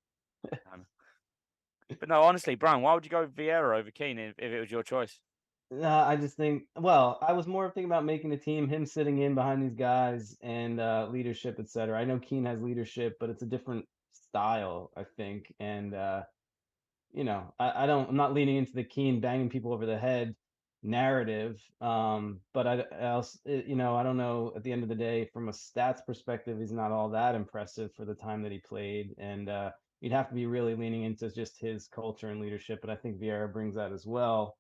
[2.01, 4.71] But no, honestly, Brian, why would you go Vieira over Keane if, if it was
[4.71, 5.21] your choice?
[5.71, 6.65] Nah, I just think.
[6.77, 10.37] Well, I was more thinking about making a team, him sitting in behind these guys,
[10.43, 11.99] and uh, leadership, etc.
[11.99, 15.53] I know Keane has leadership, but it's a different style, I think.
[15.59, 16.23] And uh,
[17.13, 18.11] you know, I, I don't.
[18.11, 20.37] I'm not leaning into the Keane banging people over the head
[20.83, 21.61] narrative.
[21.81, 24.53] Um, but I, I also, you know, I don't know.
[24.55, 27.93] At the end of the day, from a stats perspective, he's not all that impressive
[27.95, 31.31] for the time that he played, and uh, you'd have to be really leaning into
[31.31, 32.81] just his culture and leadership.
[32.81, 34.57] But I think Vieira brings that as well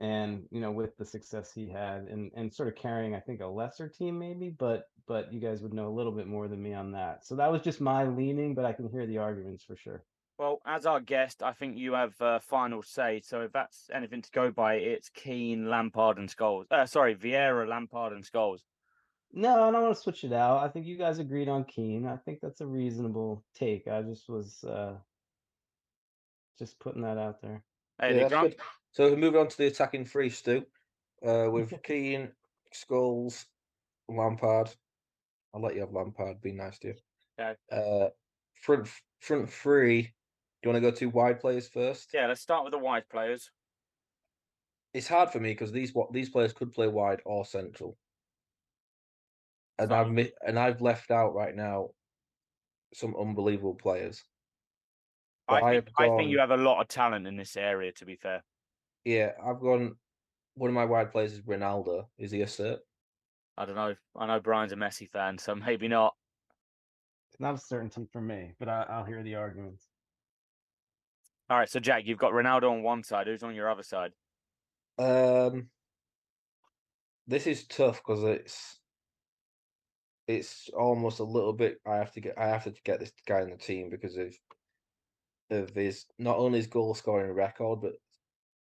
[0.00, 3.42] and you know with the success he had and and sort of carrying i think
[3.42, 6.62] a lesser team maybe but but you guys would know a little bit more than
[6.62, 7.26] me on that.
[7.26, 10.04] So that was just my leaning but i can hear the arguments for sure.
[10.38, 13.20] Well, as our guest, I think you have uh, final say.
[13.22, 17.68] So if that's anything to go by, it's Keane, Lampard, and Scholes Uh, sorry, Vieira,
[17.68, 18.60] Lampard, and Scholes
[19.32, 20.58] no i don't want to switch it out.
[20.58, 23.88] I think you guys agreed on Keane i think that's a reasonable take.
[23.88, 24.94] I just was uh
[26.58, 27.62] just putting that out there.
[28.00, 28.54] Hey, Yeah, the, that's
[28.92, 30.66] So moving on to the attacking three, Stu,
[31.24, 32.32] uh, with Keane,
[32.74, 33.46] Scholes,
[34.08, 34.74] Lampard.
[35.54, 36.40] I'll let you have Lampard.
[36.40, 36.94] Be nice to you.
[37.38, 37.56] Okay.
[37.70, 38.10] Uh,
[38.54, 38.88] front
[39.20, 40.02] front three.
[40.02, 42.10] Do you want to go to wide players first?
[42.12, 43.50] Yeah, let's start with the wide players.
[44.92, 47.96] It's hard for me because these what these players could play wide or central,
[49.78, 49.98] and Fine.
[49.98, 51.90] I've mi- and I've left out right now
[52.92, 54.24] some unbelievable players.
[55.48, 57.92] I think, I think you have a lot of talent in this area.
[57.92, 58.42] To be fair,
[59.04, 59.96] Yeah, I've gone.
[60.54, 62.06] One of my wide players is Ronaldo.
[62.18, 62.78] Is he a cert?
[63.56, 63.94] I don't know.
[64.16, 66.14] I know Brian's a Messi fan, so maybe not.
[67.30, 69.86] It's not a certainty for me, but I, I'll hear the arguments.
[71.48, 73.26] All right, so Jack, you've got Ronaldo on one side.
[73.26, 74.12] Who's on your other side?
[74.98, 75.68] Um,
[77.26, 78.80] this is tough because it's
[80.26, 81.80] it's almost a little bit.
[81.86, 84.34] I have to get I have to get this guy in the team because of
[85.50, 87.94] of his not only his goal scoring record, but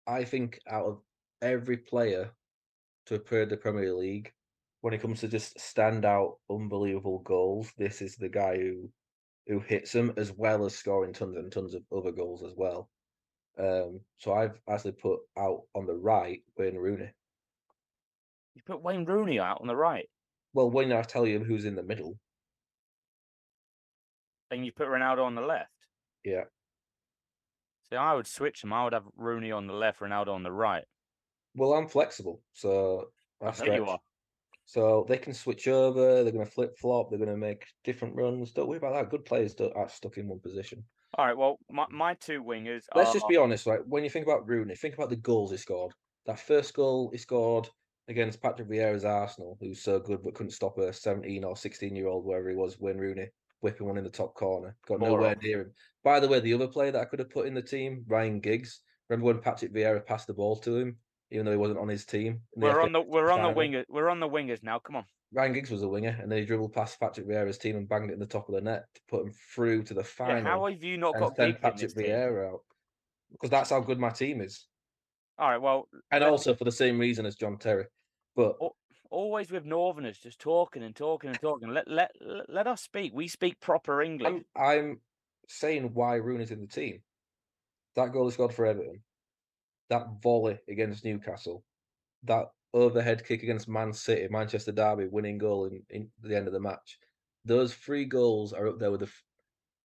[0.07, 1.03] I think out of
[1.43, 2.33] every player
[3.07, 4.33] to appear in the Premier League,
[4.81, 8.93] when it comes to just standout, unbelievable goals, this is the guy who
[9.47, 12.91] who hits them as well as scoring tons and tons of other goals as well.
[13.59, 17.13] Um, so I've actually put out on the right Wayne Rooney.
[18.55, 20.09] You put Wayne Rooney out on the right,
[20.53, 22.19] Well, when I tell you who's in the middle,
[24.51, 25.71] and you put Ronaldo on the left.
[26.25, 26.45] yeah,
[27.91, 28.73] See, I would switch them.
[28.73, 30.85] I would have Rooney on the left, Ronaldo on the right.
[31.55, 33.11] well, I'm flexible, so
[33.41, 33.77] I know stretch.
[33.79, 33.99] you are.
[34.65, 36.25] So they can switch over.
[36.25, 37.09] They're going to flip flop.
[37.09, 38.51] They're going to make different runs.
[38.51, 39.11] Don't worry about that.
[39.11, 40.83] Good players are stuck in one position.
[41.15, 41.37] All right.
[41.37, 42.83] Well, my, my two wingers.
[42.95, 43.81] Let's are, just be honest, right?
[43.87, 45.93] When you think about Rooney, think about the goals he scored.
[46.27, 47.69] That first goal he scored
[48.09, 52.09] against Patrick Vieira's Arsenal, who's so good but couldn't stop a 17 or 16 year
[52.09, 53.29] old, wherever he was, Wayne Rooney,
[53.61, 54.77] whipping one in the top corner.
[54.87, 55.73] Got nowhere near him.
[56.07, 58.39] By the way, the other player that I could have put in the team, Ryan
[58.39, 58.81] Giggs.
[59.09, 60.99] Remember when Patrick Vieira passed the ball to him,
[61.33, 62.43] even though he wasn't on his team?
[62.55, 63.85] We're on the we're on the winger.
[63.89, 64.79] We're on the wingers now.
[64.79, 65.05] Come on.
[65.33, 68.11] Ryan Giggs was a winger, and then he dribbled past Patrick Vieira's team and banged
[68.11, 70.47] it in the top of the net to put him through to the Yeah, final
[70.47, 71.95] how have you not got send keeper in Patrick?
[71.97, 72.61] Vieira out.
[73.33, 74.69] Because that's how good my team is.
[75.39, 75.61] All right.
[75.61, 77.87] Well, And let- also for the same reason as John Terry.
[78.37, 78.59] But
[79.11, 81.71] always with Northerners just talking and talking and talking.
[81.71, 83.13] Let let let, let us speak.
[83.13, 84.29] We speak proper English.
[84.29, 85.01] I'm, I'm
[85.47, 87.01] saying why Rooney's in the team.
[87.95, 89.03] That goal he scored for Everton,
[89.89, 91.65] that volley against Newcastle,
[92.25, 96.53] that overhead kick against Man City, Manchester Derby, winning goal in, in the end of
[96.53, 96.99] the match.
[97.45, 99.25] Those three goals are up there with the f-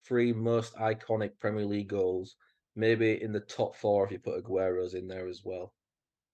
[0.06, 2.36] three most iconic Premier League goals.
[2.76, 5.74] Maybe in the top four if you put Aguero's in there as well.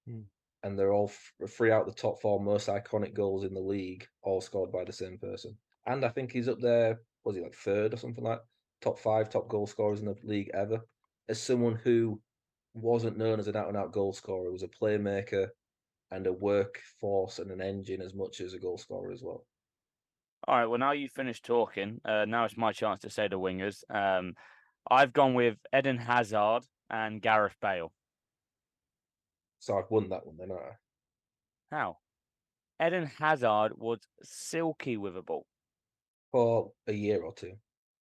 [0.06, 0.20] Hmm.
[0.62, 4.06] And they're all f- three out the top four most iconic goals in the league,
[4.22, 5.56] all scored by the same person.
[5.86, 7.00] And I think he's up there.
[7.24, 8.40] Was he like third or something like
[8.80, 10.80] top five top goal scorers in the league ever?
[11.28, 12.20] As someone who
[12.74, 15.48] wasn't known as an out and out goal scorer, was a playmaker
[16.10, 19.46] and a workforce and an engine as much as a goal scorer as well.
[20.46, 20.66] All right.
[20.66, 22.00] Well, now you've finished talking.
[22.04, 23.82] Uh, now it's my chance to say the wingers.
[23.88, 24.34] Um,
[24.90, 27.92] I've gone with Eden Hazard and Gareth Bale.
[29.58, 31.74] So I've won that one then, I?
[31.74, 31.96] How?
[32.84, 35.46] Eden Hazard was silky with a ball.
[36.32, 37.52] For a year or two.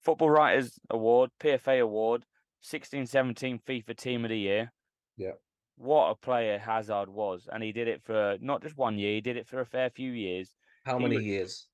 [0.04, 2.24] Football Writers Award, PFA Award,
[2.60, 4.72] 16 17 FIFA Team of the Year.
[5.16, 5.32] Yeah.
[5.76, 7.48] What a player Hazard was.
[7.52, 9.90] And he did it for not just one year, he did it for a fair
[9.90, 10.54] few years.
[10.84, 11.66] How He many wa- years?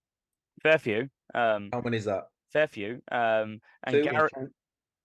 [0.63, 1.09] Fair few.
[1.35, 2.25] Um, How many is that?
[2.53, 3.01] fair few.
[3.11, 4.49] Um, and Tran-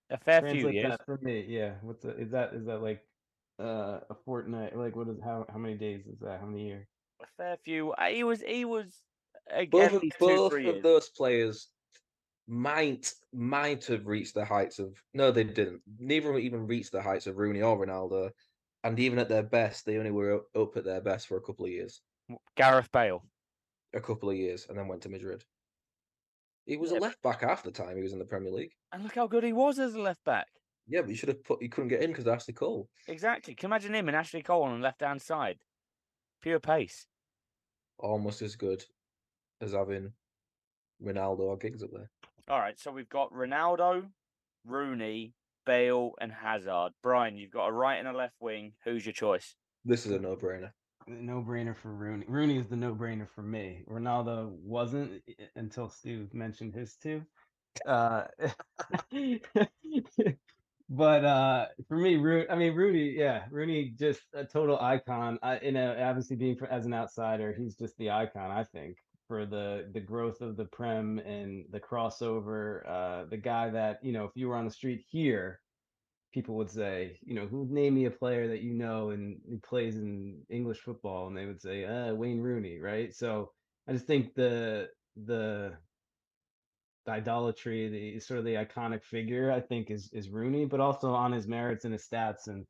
[0.10, 0.90] a fair few years.
[0.92, 1.46] that for me.
[1.48, 1.76] Yeah.
[1.82, 2.54] What's the, is that?
[2.54, 3.02] Is that like
[3.60, 4.78] uh, a fortnight?
[4.78, 6.40] Like what is how how many days is that?
[6.40, 6.88] How many years?
[7.22, 7.92] A fair few.
[7.94, 8.94] uh, He was, he was,
[9.56, 11.70] uh, Both, at of, two, both of those players
[12.48, 15.82] might might have reached the heights of no, they didn't.
[16.00, 18.32] Neither of them even reached the heights of Rooney or Ronaldo.
[18.84, 21.66] And even at their best, they only were up- at their best for a couple
[21.66, 22.02] of years.
[22.56, 23.24] Gareth Bale.
[23.94, 25.44] A couple of years, and then went to Madrid.
[26.66, 28.74] He was Yeah, a left back half the time he was in the Premier League.
[28.92, 30.48] And look how good he was as a left back.
[30.88, 31.62] Yeah, but you should have put.
[31.64, 32.90] He couldn't get in because Ashley Cole.
[33.08, 33.56] Exactly.
[33.56, 35.58] Can you imagine him and Ashley Cole on the left hand side?
[36.42, 37.08] Pure pace.
[37.98, 38.84] Almost as good
[39.62, 40.14] as having
[41.02, 42.12] Ronaldo or Giggs up there.
[42.48, 44.04] All right, so we've got Ronaldo,
[44.68, 45.34] Rooney,
[45.66, 46.92] Bale, and Hazard.
[47.02, 48.74] Brian, you've got a right and a left wing.
[48.84, 49.56] Who's your choice?
[49.84, 50.70] This is a no-brainer.
[51.08, 52.26] No brainer for Rooney.
[52.28, 53.84] Rooney is the no brainer for me.
[53.90, 55.24] Ronaldo wasn't
[55.56, 57.24] until Stu mentioned his two.
[57.84, 58.26] Uh,
[60.90, 62.50] but uh, for me, Rooney.
[62.50, 63.16] I mean, Rooney.
[63.18, 65.40] Yeah, Rooney just a total icon.
[65.42, 68.50] I, you know, obviously being fr- as an outsider, he's just the icon.
[68.50, 68.98] I think
[69.28, 72.88] for the the growth of the prem and the crossover.
[72.88, 75.60] Uh, the guy that you know, if you were on the street here,
[76.34, 79.60] people would say, you know, who name me a player that you know and who
[79.60, 83.14] plays in English football, and they would say, uh, Wayne Rooney, right?
[83.14, 83.52] So
[83.88, 84.90] I just think the
[85.26, 85.74] the
[87.06, 91.14] the idolatry, the sort of the iconic figure, I think is is Rooney, but also
[91.14, 92.66] on his merits and his stats, and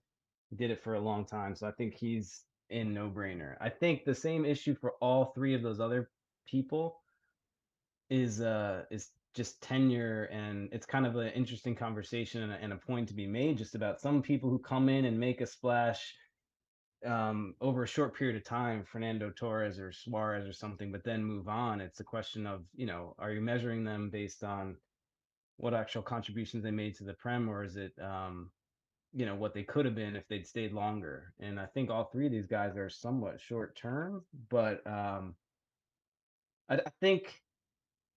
[0.56, 1.56] did it for a long time.
[1.56, 3.56] So I think he's in no brainer.
[3.62, 6.10] I think the same issue for all three of those other
[6.46, 7.02] people
[8.10, 12.72] is uh is just tenure and it's kind of an interesting conversation and a, and
[12.72, 15.48] a point to be made just about some people who come in and make a
[15.48, 16.16] splash
[17.06, 21.24] um, over a short period of time, Fernando Torres or Suarez or something, but then
[21.24, 21.82] move on.
[21.82, 24.78] It's a question of, you know, are you measuring them based on
[25.58, 28.50] what actual contributions they made to the Prem, or is it, um,
[29.14, 31.34] you know, what they could have been if they'd stayed longer?
[31.40, 35.36] And I think all three of these guys are somewhat short term, but um,
[36.70, 37.42] I, I think.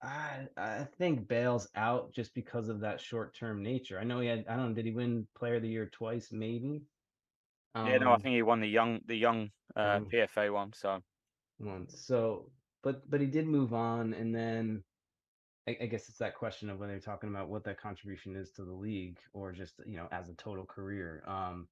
[0.01, 3.99] I I think Bale's out just because of that short term nature.
[3.99, 6.31] I know he had I don't know, did he win player of the year twice,
[6.31, 6.83] maybe?
[7.75, 10.73] yeah, no, I Um, think he won the young the young uh, Um, PFA one.
[10.73, 11.03] So
[11.59, 12.01] once.
[12.07, 12.53] So,
[12.85, 14.85] but but he did move on, and then
[15.67, 18.53] I, I guess it's that question of whether you're talking about what that contribution is
[18.53, 21.25] to the league or just you know as a total career.
[21.27, 21.69] Um,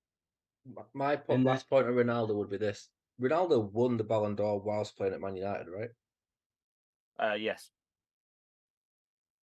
[0.95, 4.35] My po- And that- last point on Ronaldo would be this: Ronaldo won the Ballon
[4.35, 5.91] d'Or whilst playing at Man United, right?
[7.19, 7.71] Uh, yes,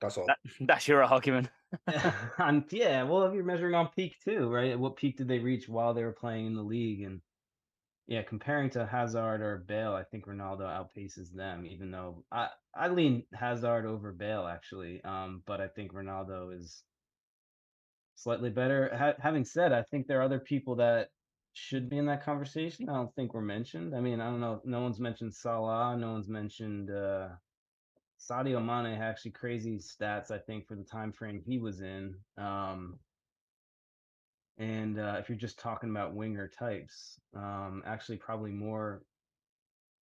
[0.01, 0.27] That's all.
[0.27, 1.51] that, that's your argument.
[2.39, 4.79] and yeah, well, if you're measuring on peak too, right?
[4.79, 7.03] What peak did they reach while they were playing in the league?
[7.03, 7.23] And
[8.07, 11.67] yeah, comparing to Hazard or Bale, I think Ronaldo outpaces them.
[11.67, 16.85] Even though I I lean Hazard over Bale actually, um, but I think Ronaldo is
[18.17, 18.95] slightly better.
[18.97, 21.11] Ha- having said, I think there are other people that
[21.55, 22.89] should be in that conversation.
[22.89, 23.95] I don't think were mentioned.
[23.95, 24.61] I mean, I don't know.
[24.65, 25.97] No one's mentioned Salah.
[25.97, 27.31] No one's mentioned uh,
[28.31, 28.95] Sadio Mane.
[28.97, 30.31] Had actually crazy stats.
[30.31, 32.15] I think for the time frame he was in.
[32.39, 32.99] Um,
[34.59, 39.03] and uh, if you're just talking about winger types, um, actually probably more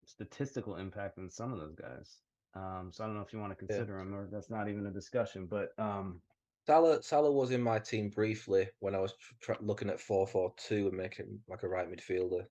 [0.04, 2.18] statistical impact than some of those guys.
[2.54, 4.86] Um, so I don't know if you want to consider him, or that's not even
[4.86, 5.46] a discussion.
[5.46, 6.20] But um,
[6.66, 10.26] Salah, Salah was in my team briefly when I was tr- tr- looking at four
[10.26, 12.46] four two and making like a right midfielder,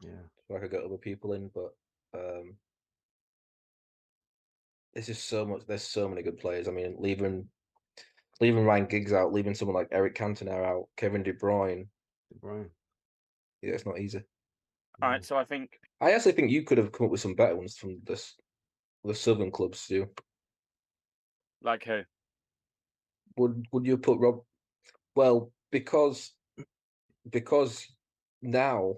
[0.00, 1.50] yeah, so I could get other people in.
[1.54, 1.74] But
[2.14, 2.54] um,
[4.98, 5.62] there's just so much.
[5.68, 6.66] There's so many good players.
[6.66, 7.48] I mean, leaving
[8.40, 11.86] leaving Ryan Giggs out, leaving someone like Eric Cantona out, Kevin De Bruyne.
[12.32, 12.70] De Bruyne.
[13.62, 14.22] Yeah, it's not easy.
[15.00, 15.24] All Mm.
[15.24, 17.76] so I think I actually think you could have come up with some better ones
[17.76, 18.34] from this
[19.04, 20.08] the southern clubs, Stu.
[21.62, 22.02] like who?
[23.36, 24.40] Would would you put Rob?
[25.14, 26.34] Well, because
[27.30, 27.86] because
[28.42, 28.96] now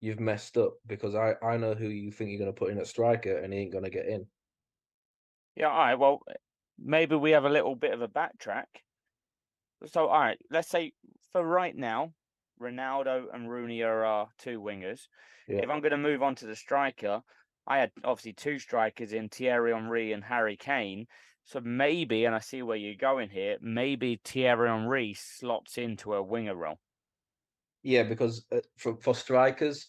[0.00, 0.74] you've messed up.
[0.88, 3.52] Because I I know who you think you're going to put in at striker, and
[3.52, 4.26] he ain't going to get in.
[5.58, 5.98] Yeah, all right.
[5.98, 6.22] Well,
[6.78, 8.66] maybe we have a little bit of a backtrack.
[9.86, 10.92] So, all right, let's say
[11.32, 12.12] for right now,
[12.62, 15.08] Ronaldo and Rooney are our two wingers.
[15.48, 15.58] Yeah.
[15.58, 17.22] If I'm going to move on to the striker,
[17.66, 21.06] I had obviously two strikers in Thierry Henry and Harry Kane.
[21.44, 26.22] So maybe, and I see where you're going here, maybe Thierry Henry slots into a
[26.22, 26.78] winger role.
[27.82, 29.88] Yeah, because uh, for for strikers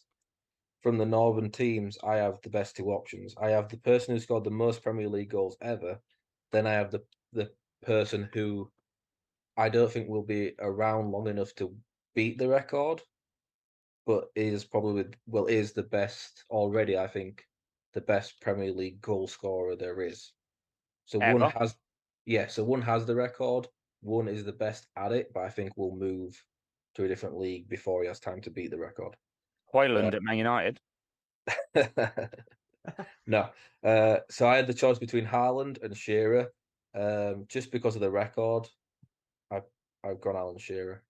[0.81, 3.35] from the northern teams, I have the best two options.
[3.41, 5.99] I have the person who scored the most Premier League goals ever.
[6.51, 7.03] Then I have the
[7.33, 7.51] the
[7.81, 8.71] person who
[9.57, 11.75] I don't think will be around long enough to
[12.15, 13.01] beat the record,
[14.05, 16.97] but is probably well is the best already.
[16.97, 17.43] I think
[17.93, 20.31] the best Premier League goal scorer there is.
[21.05, 21.75] So one has,
[22.25, 22.47] yeah.
[22.47, 23.67] So one has the record.
[24.01, 26.41] One is the best at it, but I think will move
[26.95, 29.15] to a different league before he has time to beat the record.
[29.73, 30.79] Højlund at Man United.
[33.27, 33.49] no.
[33.83, 36.51] Uh, so I had the choice between Haaland and Shearer.
[36.95, 38.67] Um, just because of the record,
[39.51, 39.61] I
[40.03, 41.03] I've gone Alan Shearer.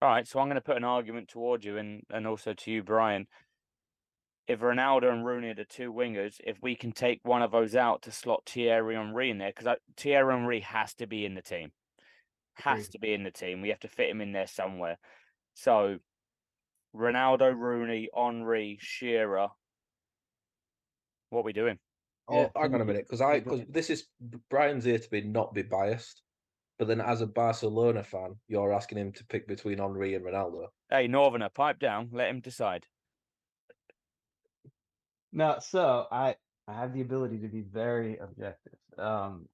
[0.00, 2.70] All right, so I'm going to put an argument toward you and, and also to
[2.72, 3.28] you, Brian.
[4.48, 7.76] If Ronaldo and Rooney are the two wingers, if we can take one of those
[7.76, 11.42] out to slot Thierry Henry in there, because Thierry Henry has to be in the
[11.42, 11.70] team,
[12.54, 12.90] has Agreed.
[12.90, 13.62] to be in the team.
[13.62, 14.98] We have to fit him in there somewhere.
[15.54, 15.98] So,
[16.94, 19.48] Ronaldo, Rooney, Henry, Shearer.
[21.30, 21.78] What are we doing?
[22.28, 24.06] Oh, Yeah, hang on a minute, because I because this is
[24.50, 26.22] Brian's here to be not be biased,
[26.78, 30.66] but then as a Barcelona fan, you're asking him to pick between Henry and Ronaldo.
[30.90, 32.10] Hey, Northerner, pipe down.
[32.12, 32.86] Let him decide.
[35.32, 36.36] No, so I
[36.68, 38.78] I have the ability to be very objective.
[38.98, 39.48] Um,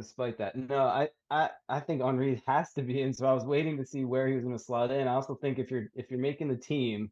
[0.00, 3.12] despite that, no, I I I think Henry has to be in.
[3.12, 5.08] So I was waiting to see where he was going to slot in.
[5.08, 7.10] I also think if you're if you're making the team,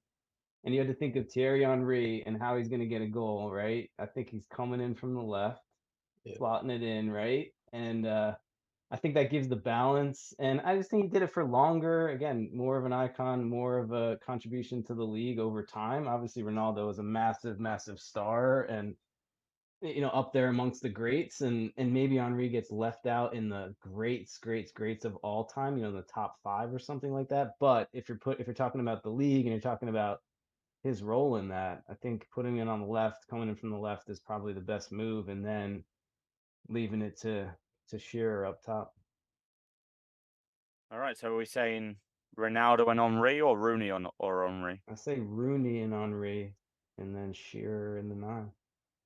[0.64, 3.06] and you had to think of Thierry Henry and how he's going to get a
[3.06, 3.90] goal, right?
[3.98, 5.62] I think he's coming in from the left,
[6.24, 6.36] Yeah.
[6.38, 7.52] slotting it in, right?
[7.72, 8.34] And uh,
[8.90, 12.08] I think that gives the balance, and I just think he did it for longer.
[12.08, 16.08] Again, more of an icon, more of a contribution to the league over time.
[16.08, 18.96] Obviously, Ronaldo is a massive, massive star, and
[19.80, 23.48] you know up there amongst the greats, and and maybe Henry gets left out in
[23.48, 25.76] the greats, greats, greats of all time.
[25.76, 27.52] You know, in the top five or something like that.
[27.60, 30.20] But if you're put if you're talking about the league and you're talking about
[30.82, 33.78] his role in that, I think putting it on the left, coming in from the
[33.78, 35.84] left, is probably the best move, and then
[36.68, 37.54] leaving it to
[37.90, 38.94] to Shearer up top.
[40.90, 41.96] All right, so are we saying
[42.38, 44.80] Ronaldo and Henry or Rooney on or Henry?
[44.90, 46.54] I say Rooney and Henry
[46.98, 48.50] and then Shearer in the nine.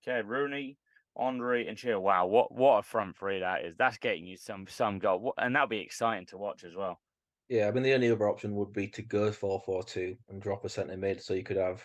[0.06, 0.76] Okay, Rooney,
[1.16, 2.00] Henry, and Shearer.
[2.00, 3.76] Wow, what what a front three that is.
[3.76, 7.00] That's getting you some some goal, and that'll be exciting to watch as well.
[7.48, 10.40] Yeah, I mean the only other option would be to go four four two and
[10.40, 11.82] drop a centre mid, so you could have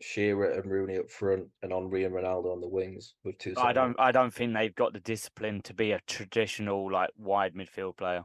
[0.00, 3.54] Shearer and Rooney up front, and Henry and Ronaldo on the wings with two.
[3.56, 3.96] I don't.
[3.98, 8.22] I don't think they've got the discipline to be a traditional like wide midfield player.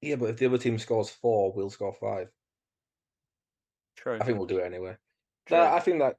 [0.00, 2.28] Yeah, but if the other team scores four, we'll score five.
[3.96, 4.18] True.
[4.20, 4.96] I think we'll do it anyway.
[5.48, 6.16] That, I think that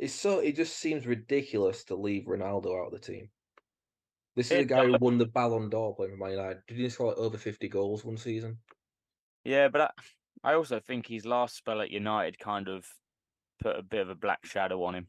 [0.00, 0.38] it's so.
[0.38, 3.28] It just seems ridiculous to leave Ronaldo out of the team.
[4.34, 6.62] This is It a guy who won the Ballon d'Or playing for Man United.
[6.66, 8.58] Did he score like over fifty goals one season?
[9.44, 9.90] Yeah, but I,
[10.52, 12.86] I also think his last spell at United kind of
[13.60, 15.08] put a bit of a black shadow on him.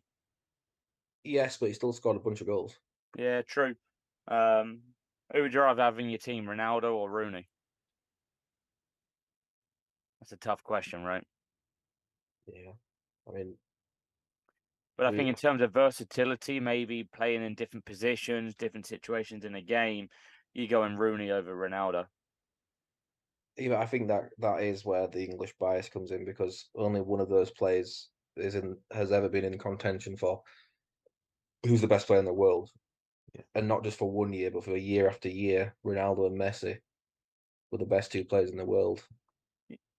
[1.23, 2.77] Yes, but he still scored a bunch of goals.
[3.17, 3.75] Yeah, true.
[4.27, 4.81] Um,
[5.31, 7.47] who would you rather have in your team, Ronaldo or Rooney?
[10.19, 11.23] That's a tough question, right?
[12.47, 12.71] Yeah,
[13.29, 13.55] I mean,
[15.01, 19.45] But I We- think in terms of versatility, maybe playing in different positions, different situations
[19.45, 20.11] in a game,
[20.53, 22.07] you go and Rooney over Ronaldo.
[23.57, 27.19] yeah, I think that that is where the English bias comes in because only one
[27.19, 30.43] of those players is in has ever been in contention for
[31.65, 32.71] who's the best player in the world,
[33.33, 33.41] Yeah.
[33.55, 35.75] and not just for one year, but for year after year.
[35.83, 36.79] Ronaldo and Messi
[37.71, 39.03] were the best two players in the world.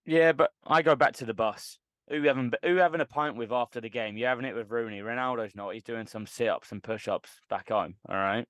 [0.04, 1.80] Yeah, but I go back to the bus.
[2.08, 4.16] Who you having who you having a pint with after the game?
[4.16, 5.00] You're having it with Rooney.
[5.00, 5.74] Ronaldo's not.
[5.74, 7.94] He's doing some sit ups and push ups back home.
[8.08, 8.46] All right.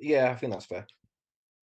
[0.00, 0.86] Yeah, I think that's fair.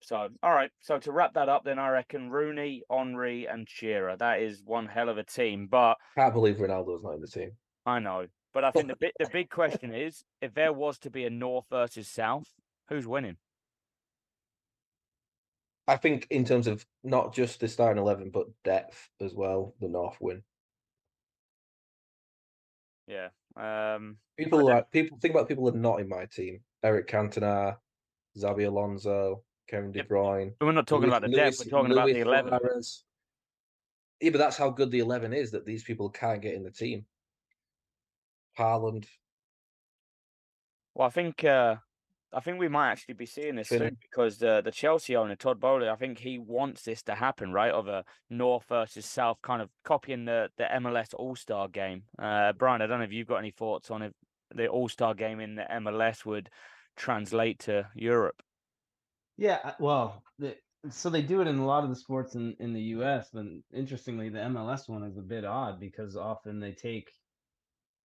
[0.00, 0.70] So, all right.
[0.80, 4.16] So to wrap that up, then I reckon Rooney, Henry, and Shearer.
[4.16, 5.66] That is one hell of a team.
[5.66, 7.52] But I Can't believe Ronaldo's not in the team.
[7.84, 8.26] I know.
[8.54, 11.30] But I think the big the big question is, if there was to be a
[11.30, 12.48] North versus South,
[12.88, 13.36] who's winning?
[15.86, 19.88] I think in terms of not just the starting eleven, but depth as well, the
[19.88, 20.42] North win.
[23.08, 23.28] Yeah.
[23.56, 24.18] Um.
[24.36, 27.76] People like people think about people that are not in my team: Eric Cantona,
[28.36, 30.04] Xabi Alonso, Kevin De.
[30.04, 30.52] Bruyne.
[30.60, 31.58] We're not talking Luis- about the depth.
[31.64, 32.50] We're talking about the eleven.
[32.60, 33.04] Suarez.
[34.20, 36.70] Yeah, but that's how good the eleven is that these people can't get in the
[36.70, 37.06] team.
[38.58, 39.06] Haaland,
[40.94, 41.76] Well, I think uh,
[42.32, 45.60] I think we might actually be seeing this soon because uh, the Chelsea owner Todd
[45.60, 47.72] Boehly, I think he wants this to happen, right?
[47.72, 52.02] Of a North versus South, kind of copying the the MLS All Star game.
[52.18, 54.12] Uh, Brian, I don't know if you've got any thoughts on if
[54.54, 56.50] the All Star game in the MLS would
[56.96, 58.42] translate to Europe.
[59.36, 60.56] Yeah, well, the,
[60.90, 63.46] so they do it in a lot of the sports in in the U.S., but
[63.72, 67.10] interestingly, the MLS one is a bit odd because often they take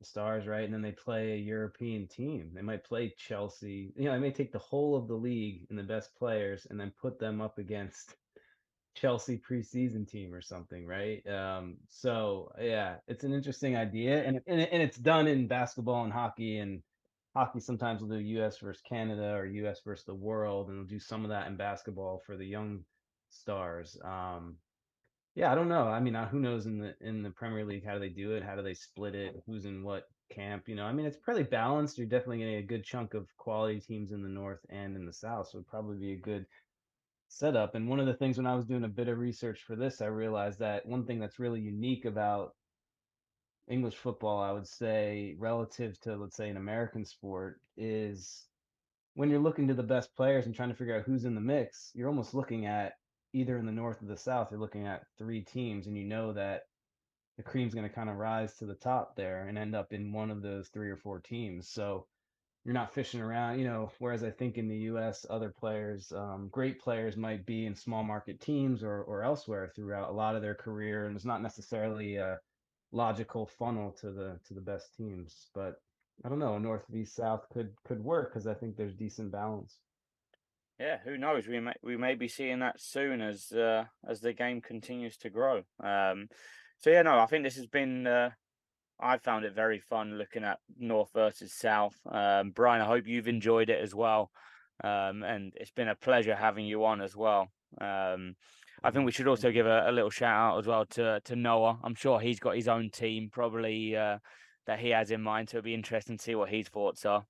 [0.06, 2.52] stars, right, and then they play a European team.
[2.54, 3.94] They might play Chelsea.
[3.96, 6.80] You know, they may take the whole of the league and the best players, and
[6.80, 8.16] then put them up against
[8.96, 11.26] Chelsea preseason team or something, right?
[11.28, 16.14] Um, so yeah, it's an interesting idea, and and, and it's done in basketball and
[16.14, 16.82] hockey and
[17.36, 21.00] hockey sometimes will do US versus Canada or US versus the world, and they'll do
[21.00, 22.84] some of that in basketball for the young
[23.30, 23.98] stars.
[24.04, 24.58] Um,
[25.36, 25.88] yeah, I don't know.
[25.88, 28.34] I mean, uh, who knows in the in the Premier League how do they do
[28.34, 28.44] it?
[28.44, 29.42] How do they split it?
[29.48, 30.68] Who's in what camp?
[30.68, 31.98] You know, I mean, it's pretty balanced.
[31.98, 35.14] You're definitely getting a good chunk of quality teams in the north and in the
[35.14, 36.46] south, so it'd probably be a good
[37.30, 37.74] setup.
[37.74, 40.02] And one of the things when I was doing a bit of research for this,
[40.02, 42.56] I realized that one thing that's really unique about
[43.68, 48.46] English football, I would say, relative to let's say an American sport, is
[49.16, 51.42] when you're looking to the best players and trying to figure out who's in the
[51.42, 52.94] mix, you're almost looking at
[53.34, 56.34] either in the north or the south, you're looking at three teams, and you know
[56.34, 56.64] that
[57.38, 60.14] the cream's going to kind of rise to the top there and end up in
[60.14, 61.68] one of those three or four teams.
[61.70, 62.06] So
[62.64, 63.92] you're not fishing around, you know.
[64.00, 68.04] Whereas I think in the U.S., other players, um, great players, might be in small
[68.04, 72.16] market teams or or elsewhere throughout a lot of their career, and it's not necessarily
[72.18, 72.40] a
[72.92, 75.50] logical funnel to the to the best teams.
[75.54, 75.76] But
[76.24, 79.80] I don't know, north v south could could work because I think there's decent balance.
[80.80, 81.48] Yeah, who knows?
[81.48, 85.30] We may we may be seeing that soon as uh, as the game continues to
[85.30, 85.64] grow.
[85.84, 86.28] Um,
[86.80, 88.08] so yeah, no, I think this has been.
[88.08, 88.32] Uh,
[89.00, 91.96] I found it very fun looking at North versus South.
[92.10, 94.32] Um, Brian, I hope you've enjoyed it as well.
[94.84, 97.50] um, and it's been a pleasure having you on as well.
[97.80, 98.36] Um,
[98.84, 101.36] I think we should also give a, a, little shout out as well to to
[101.36, 101.80] Noah.
[101.84, 104.18] I'm sure he's got his own team probably uh,
[104.68, 107.26] that he has in mind, so it'll be interesting to see what his thoughts are.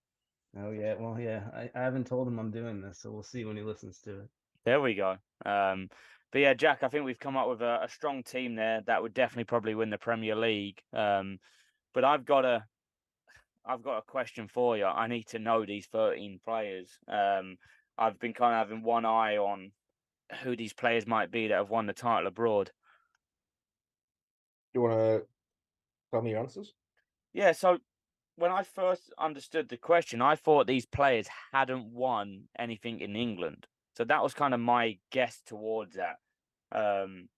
[0.58, 3.43] Oh yeah, well yeah, I, I haven't told him I'm doing this, so we'll see
[3.43, 4.30] when he listens to it.
[4.66, 5.18] There we go.
[5.45, 5.89] Um,
[6.32, 9.01] but yeah, Jack, I think we've come up with a, a, strong team there that
[9.01, 10.82] would definitely probably win the Premier League.
[10.93, 11.39] Um,
[11.93, 12.64] but I've got a,
[13.66, 14.86] I've got a question for you.
[14.86, 16.89] I need to know these 13 players.
[17.08, 17.58] Um,
[17.97, 19.72] I've been kind of having one eye on
[20.43, 22.72] who these players might be that have won the title abroad.
[24.74, 25.28] Do You want to
[26.12, 26.74] tell me your answers?
[27.34, 27.51] Yeah.
[27.51, 27.78] So
[28.36, 33.68] when I first understood the question, I thought these players hadn't won anything in England.
[33.96, 36.18] So that was kind of my guess towards that.
[36.72, 37.30] Um,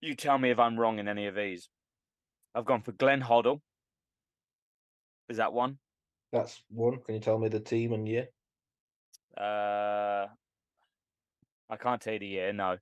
[0.00, 1.68] you tell me if I'm wrong in any of these.
[2.54, 3.60] I've gone for Glenn Hoddle.
[5.28, 5.78] Is that one?
[6.32, 6.98] That's one.
[6.98, 8.28] Can you tell me the team and year?
[9.38, 10.26] Uh,
[11.70, 12.52] I can't tell you the year.
[12.52, 12.76] No.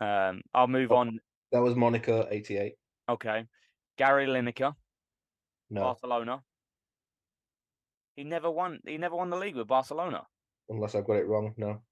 [0.00, 1.20] Um, I'll move oh, on.
[1.52, 2.74] That was Monaco '88.
[3.08, 3.44] Okay,
[3.96, 4.74] Gary Lineker.
[5.70, 5.82] No.
[5.82, 6.42] Barcelona.
[8.14, 8.80] He never won.
[8.86, 10.22] He never won the league with Barcelona.
[10.68, 11.54] Unless I got it wrong.
[11.56, 11.82] No.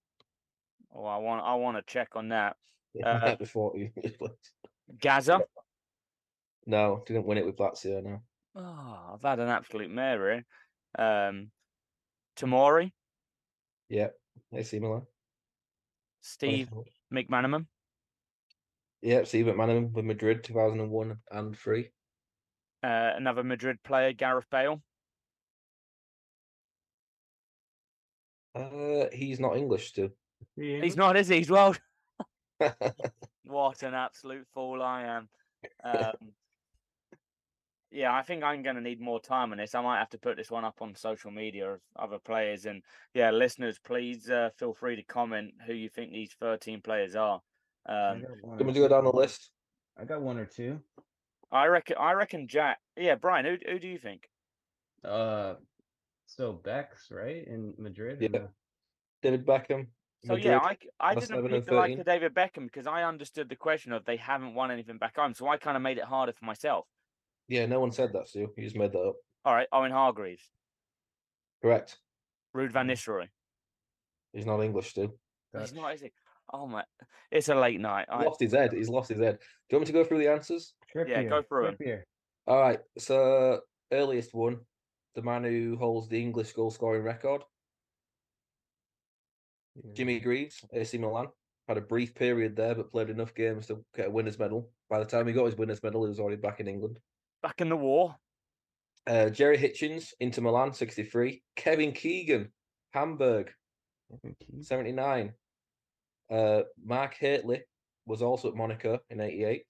[0.95, 1.45] Oh, I want.
[1.45, 2.57] I want to check on that.
[3.05, 3.91] Uh, before you.
[5.01, 5.41] Gazza.
[6.65, 8.01] No, didn't win it with Lazio.
[8.05, 8.23] No.
[8.55, 10.45] Oh, I've had an absolute mare.
[10.97, 11.51] Um,
[12.37, 12.93] Tomori.
[13.89, 14.09] Yeah,
[14.53, 15.03] AC Milan.
[16.21, 16.69] Steve
[17.13, 17.67] McManaman.
[19.03, 21.91] Yeah, Steve McManaman with Madrid, two thousand and one and three.
[22.85, 24.83] Uh, another Madrid player, Gareth Bale.
[28.55, 30.11] Uh, he's not English, still.
[30.55, 31.39] He's not, is he?
[31.39, 31.75] He's well.
[33.47, 35.29] what an absolute fool I am.
[35.83, 36.13] Um,
[37.91, 39.75] yeah, I think I'm going to need more time on this.
[39.75, 42.67] I might have to put this one up on social media of other players.
[42.67, 42.83] And
[43.15, 47.41] yeah, listeners, please uh, feel free to comment who you think these 13 players are.
[47.89, 48.25] Um,
[48.59, 49.53] Can we do it down the list?
[49.99, 50.81] I got one or two.
[51.55, 51.97] I reckon.
[51.99, 52.79] I reckon Jack.
[52.97, 53.47] Yeah, Brian.
[53.47, 54.29] Who who do you think?
[55.05, 55.55] Uh,
[56.27, 58.19] so Beck's right in Madrid.
[58.21, 58.49] Yeah,
[59.23, 59.87] David Beckham.
[60.25, 63.57] So Madrid, yeah, I I didn't pick the like David Beckham because I understood the
[63.57, 66.33] question of they haven't won anything back home, so I kind of made it harder
[66.33, 66.87] for myself.
[67.47, 68.53] Yeah, no one said that, Stu.
[68.57, 69.17] You just made that up.
[69.45, 70.51] All right, Owen Hargreaves.
[71.63, 71.99] Correct.
[72.57, 73.29] Ruud van Nistelrooy.
[74.33, 75.13] He's not English, Stu.
[75.57, 76.13] He's not, is he?
[76.53, 76.85] Oh my!
[77.31, 78.07] It's a late night.
[78.11, 78.23] I...
[78.25, 78.73] lost his head.
[78.73, 79.39] He's lost his head.
[79.39, 80.75] Do you want me to go through the answers?
[80.95, 81.09] Trippier.
[81.09, 82.03] Yeah, go through them.
[82.47, 82.81] All right.
[82.99, 83.61] So
[83.93, 84.59] earliest one,
[85.15, 87.43] the man who holds the English goal scoring record,
[89.77, 89.93] yeah.
[89.95, 91.29] Jimmy Greaves, AC Milan.
[91.67, 94.71] Had a brief period there, but played enough games to get a winners' medal.
[94.91, 96.99] By the time he got his winners' medal, he was already back in England.
[97.43, 98.15] Back in the war.
[99.07, 101.43] Uh, Gerry Hitchens, Inter Milan, 63.
[101.57, 102.53] Kevin Keegan,
[102.93, 103.51] Hamburg,
[104.61, 105.33] 79.
[106.31, 107.63] Uh, Mark Hateley
[108.07, 109.65] was also at Monaco in 88.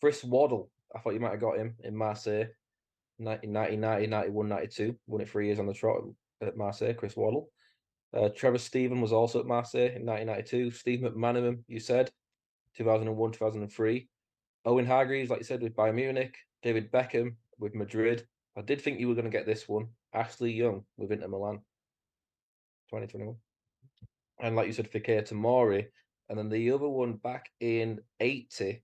[0.00, 2.46] Chris Waddle, I thought you might have got him in Marseille
[3.18, 4.96] in 1990, 91, 92.
[5.06, 6.02] Won it three years on the trot
[6.42, 7.50] at Marseille, Chris Waddle.
[8.14, 10.70] Uh, Trevor Steven was also at Marseille in 1992.
[10.70, 12.10] Steve McManaman, you said,
[12.76, 14.08] 2001, 2003.
[14.66, 16.36] Owen Hargreaves, like you said, with Bayern Munich.
[16.62, 18.26] David Beckham with Madrid.
[18.56, 19.88] I did think you were going to get this one.
[20.12, 21.56] Ashley Young with Inter Milan,
[22.90, 23.36] 2021
[24.44, 25.86] and like you said, Fikayo Tomori,
[26.28, 28.82] and then the other one back in '80.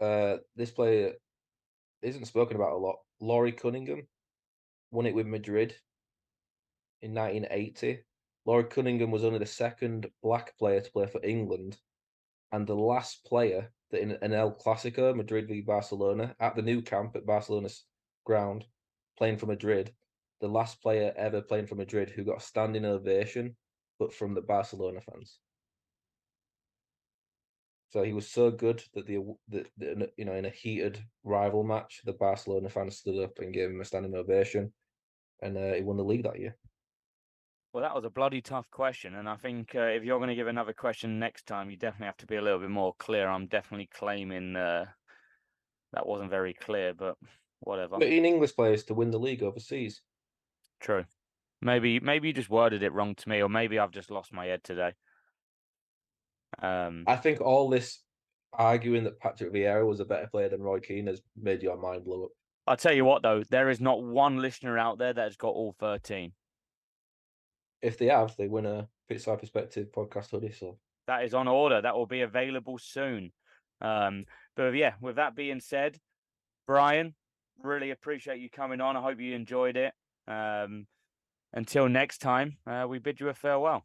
[0.00, 1.12] Uh, this player
[2.00, 2.96] isn't spoken about a lot.
[3.20, 4.08] Laurie Cunningham
[4.90, 5.74] won it with Madrid
[7.02, 8.02] in 1980.
[8.46, 11.76] Laurie Cunningham was only the second black player to play for England,
[12.50, 16.80] and the last player that in an El Clasico, Madrid v Barcelona, at the Nou
[16.80, 17.84] Camp at Barcelona's
[18.24, 18.64] ground,
[19.18, 19.92] playing for Madrid,
[20.40, 23.54] the last player ever playing for Madrid who got a standing ovation
[24.00, 25.38] but from the Barcelona fans.
[27.90, 31.62] So he was so good that the, the, the, you know in a heated rival
[31.62, 34.72] match, the Barcelona fans stood up and gave him a standing ovation,
[35.42, 36.56] and uh, he won the league that year.
[37.72, 40.34] Well, that was a bloody tough question, and I think uh, if you're going to
[40.34, 43.28] give another question next time, you definitely have to be a little bit more clear.
[43.28, 44.86] I'm definitely claiming uh,
[45.92, 47.16] that wasn't very clear, but
[47.60, 47.98] whatever.
[47.98, 50.00] But in English players to win the league overseas.
[50.80, 51.04] True.
[51.62, 54.46] Maybe maybe you just worded it wrong to me, or maybe I've just lost my
[54.46, 54.92] head today.
[56.60, 58.02] Um, I think all this
[58.52, 62.04] arguing that Patrick Vieira was a better player than Roy Keane has made your mind
[62.04, 62.30] blow up.
[62.66, 65.54] I'll tell you what, though, there is not one listener out there that has got
[65.54, 66.32] all thirteen.
[67.82, 70.52] If they have, they win a Pitchside Perspective podcast hoodie.
[70.52, 71.80] So that is on order.
[71.80, 73.32] That will be available soon.
[73.80, 74.24] Um,
[74.56, 75.98] but yeah, with that being said,
[76.66, 77.14] Brian,
[77.62, 78.96] really appreciate you coming on.
[78.96, 79.92] I hope you enjoyed it.
[80.28, 80.86] Um,
[81.52, 83.84] until next time, uh, we bid you a farewell.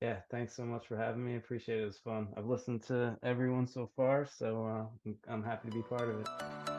[0.00, 1.36] Yeah, thanks so much for having me.
[1.36, 1.82] Appreciate it.
[1.82, 2.28] It was fun.
[2.36, 6.20] I've listened to everyone so far, so uh, I'm- I'm happy to be part of
[6.20, 6.71] it.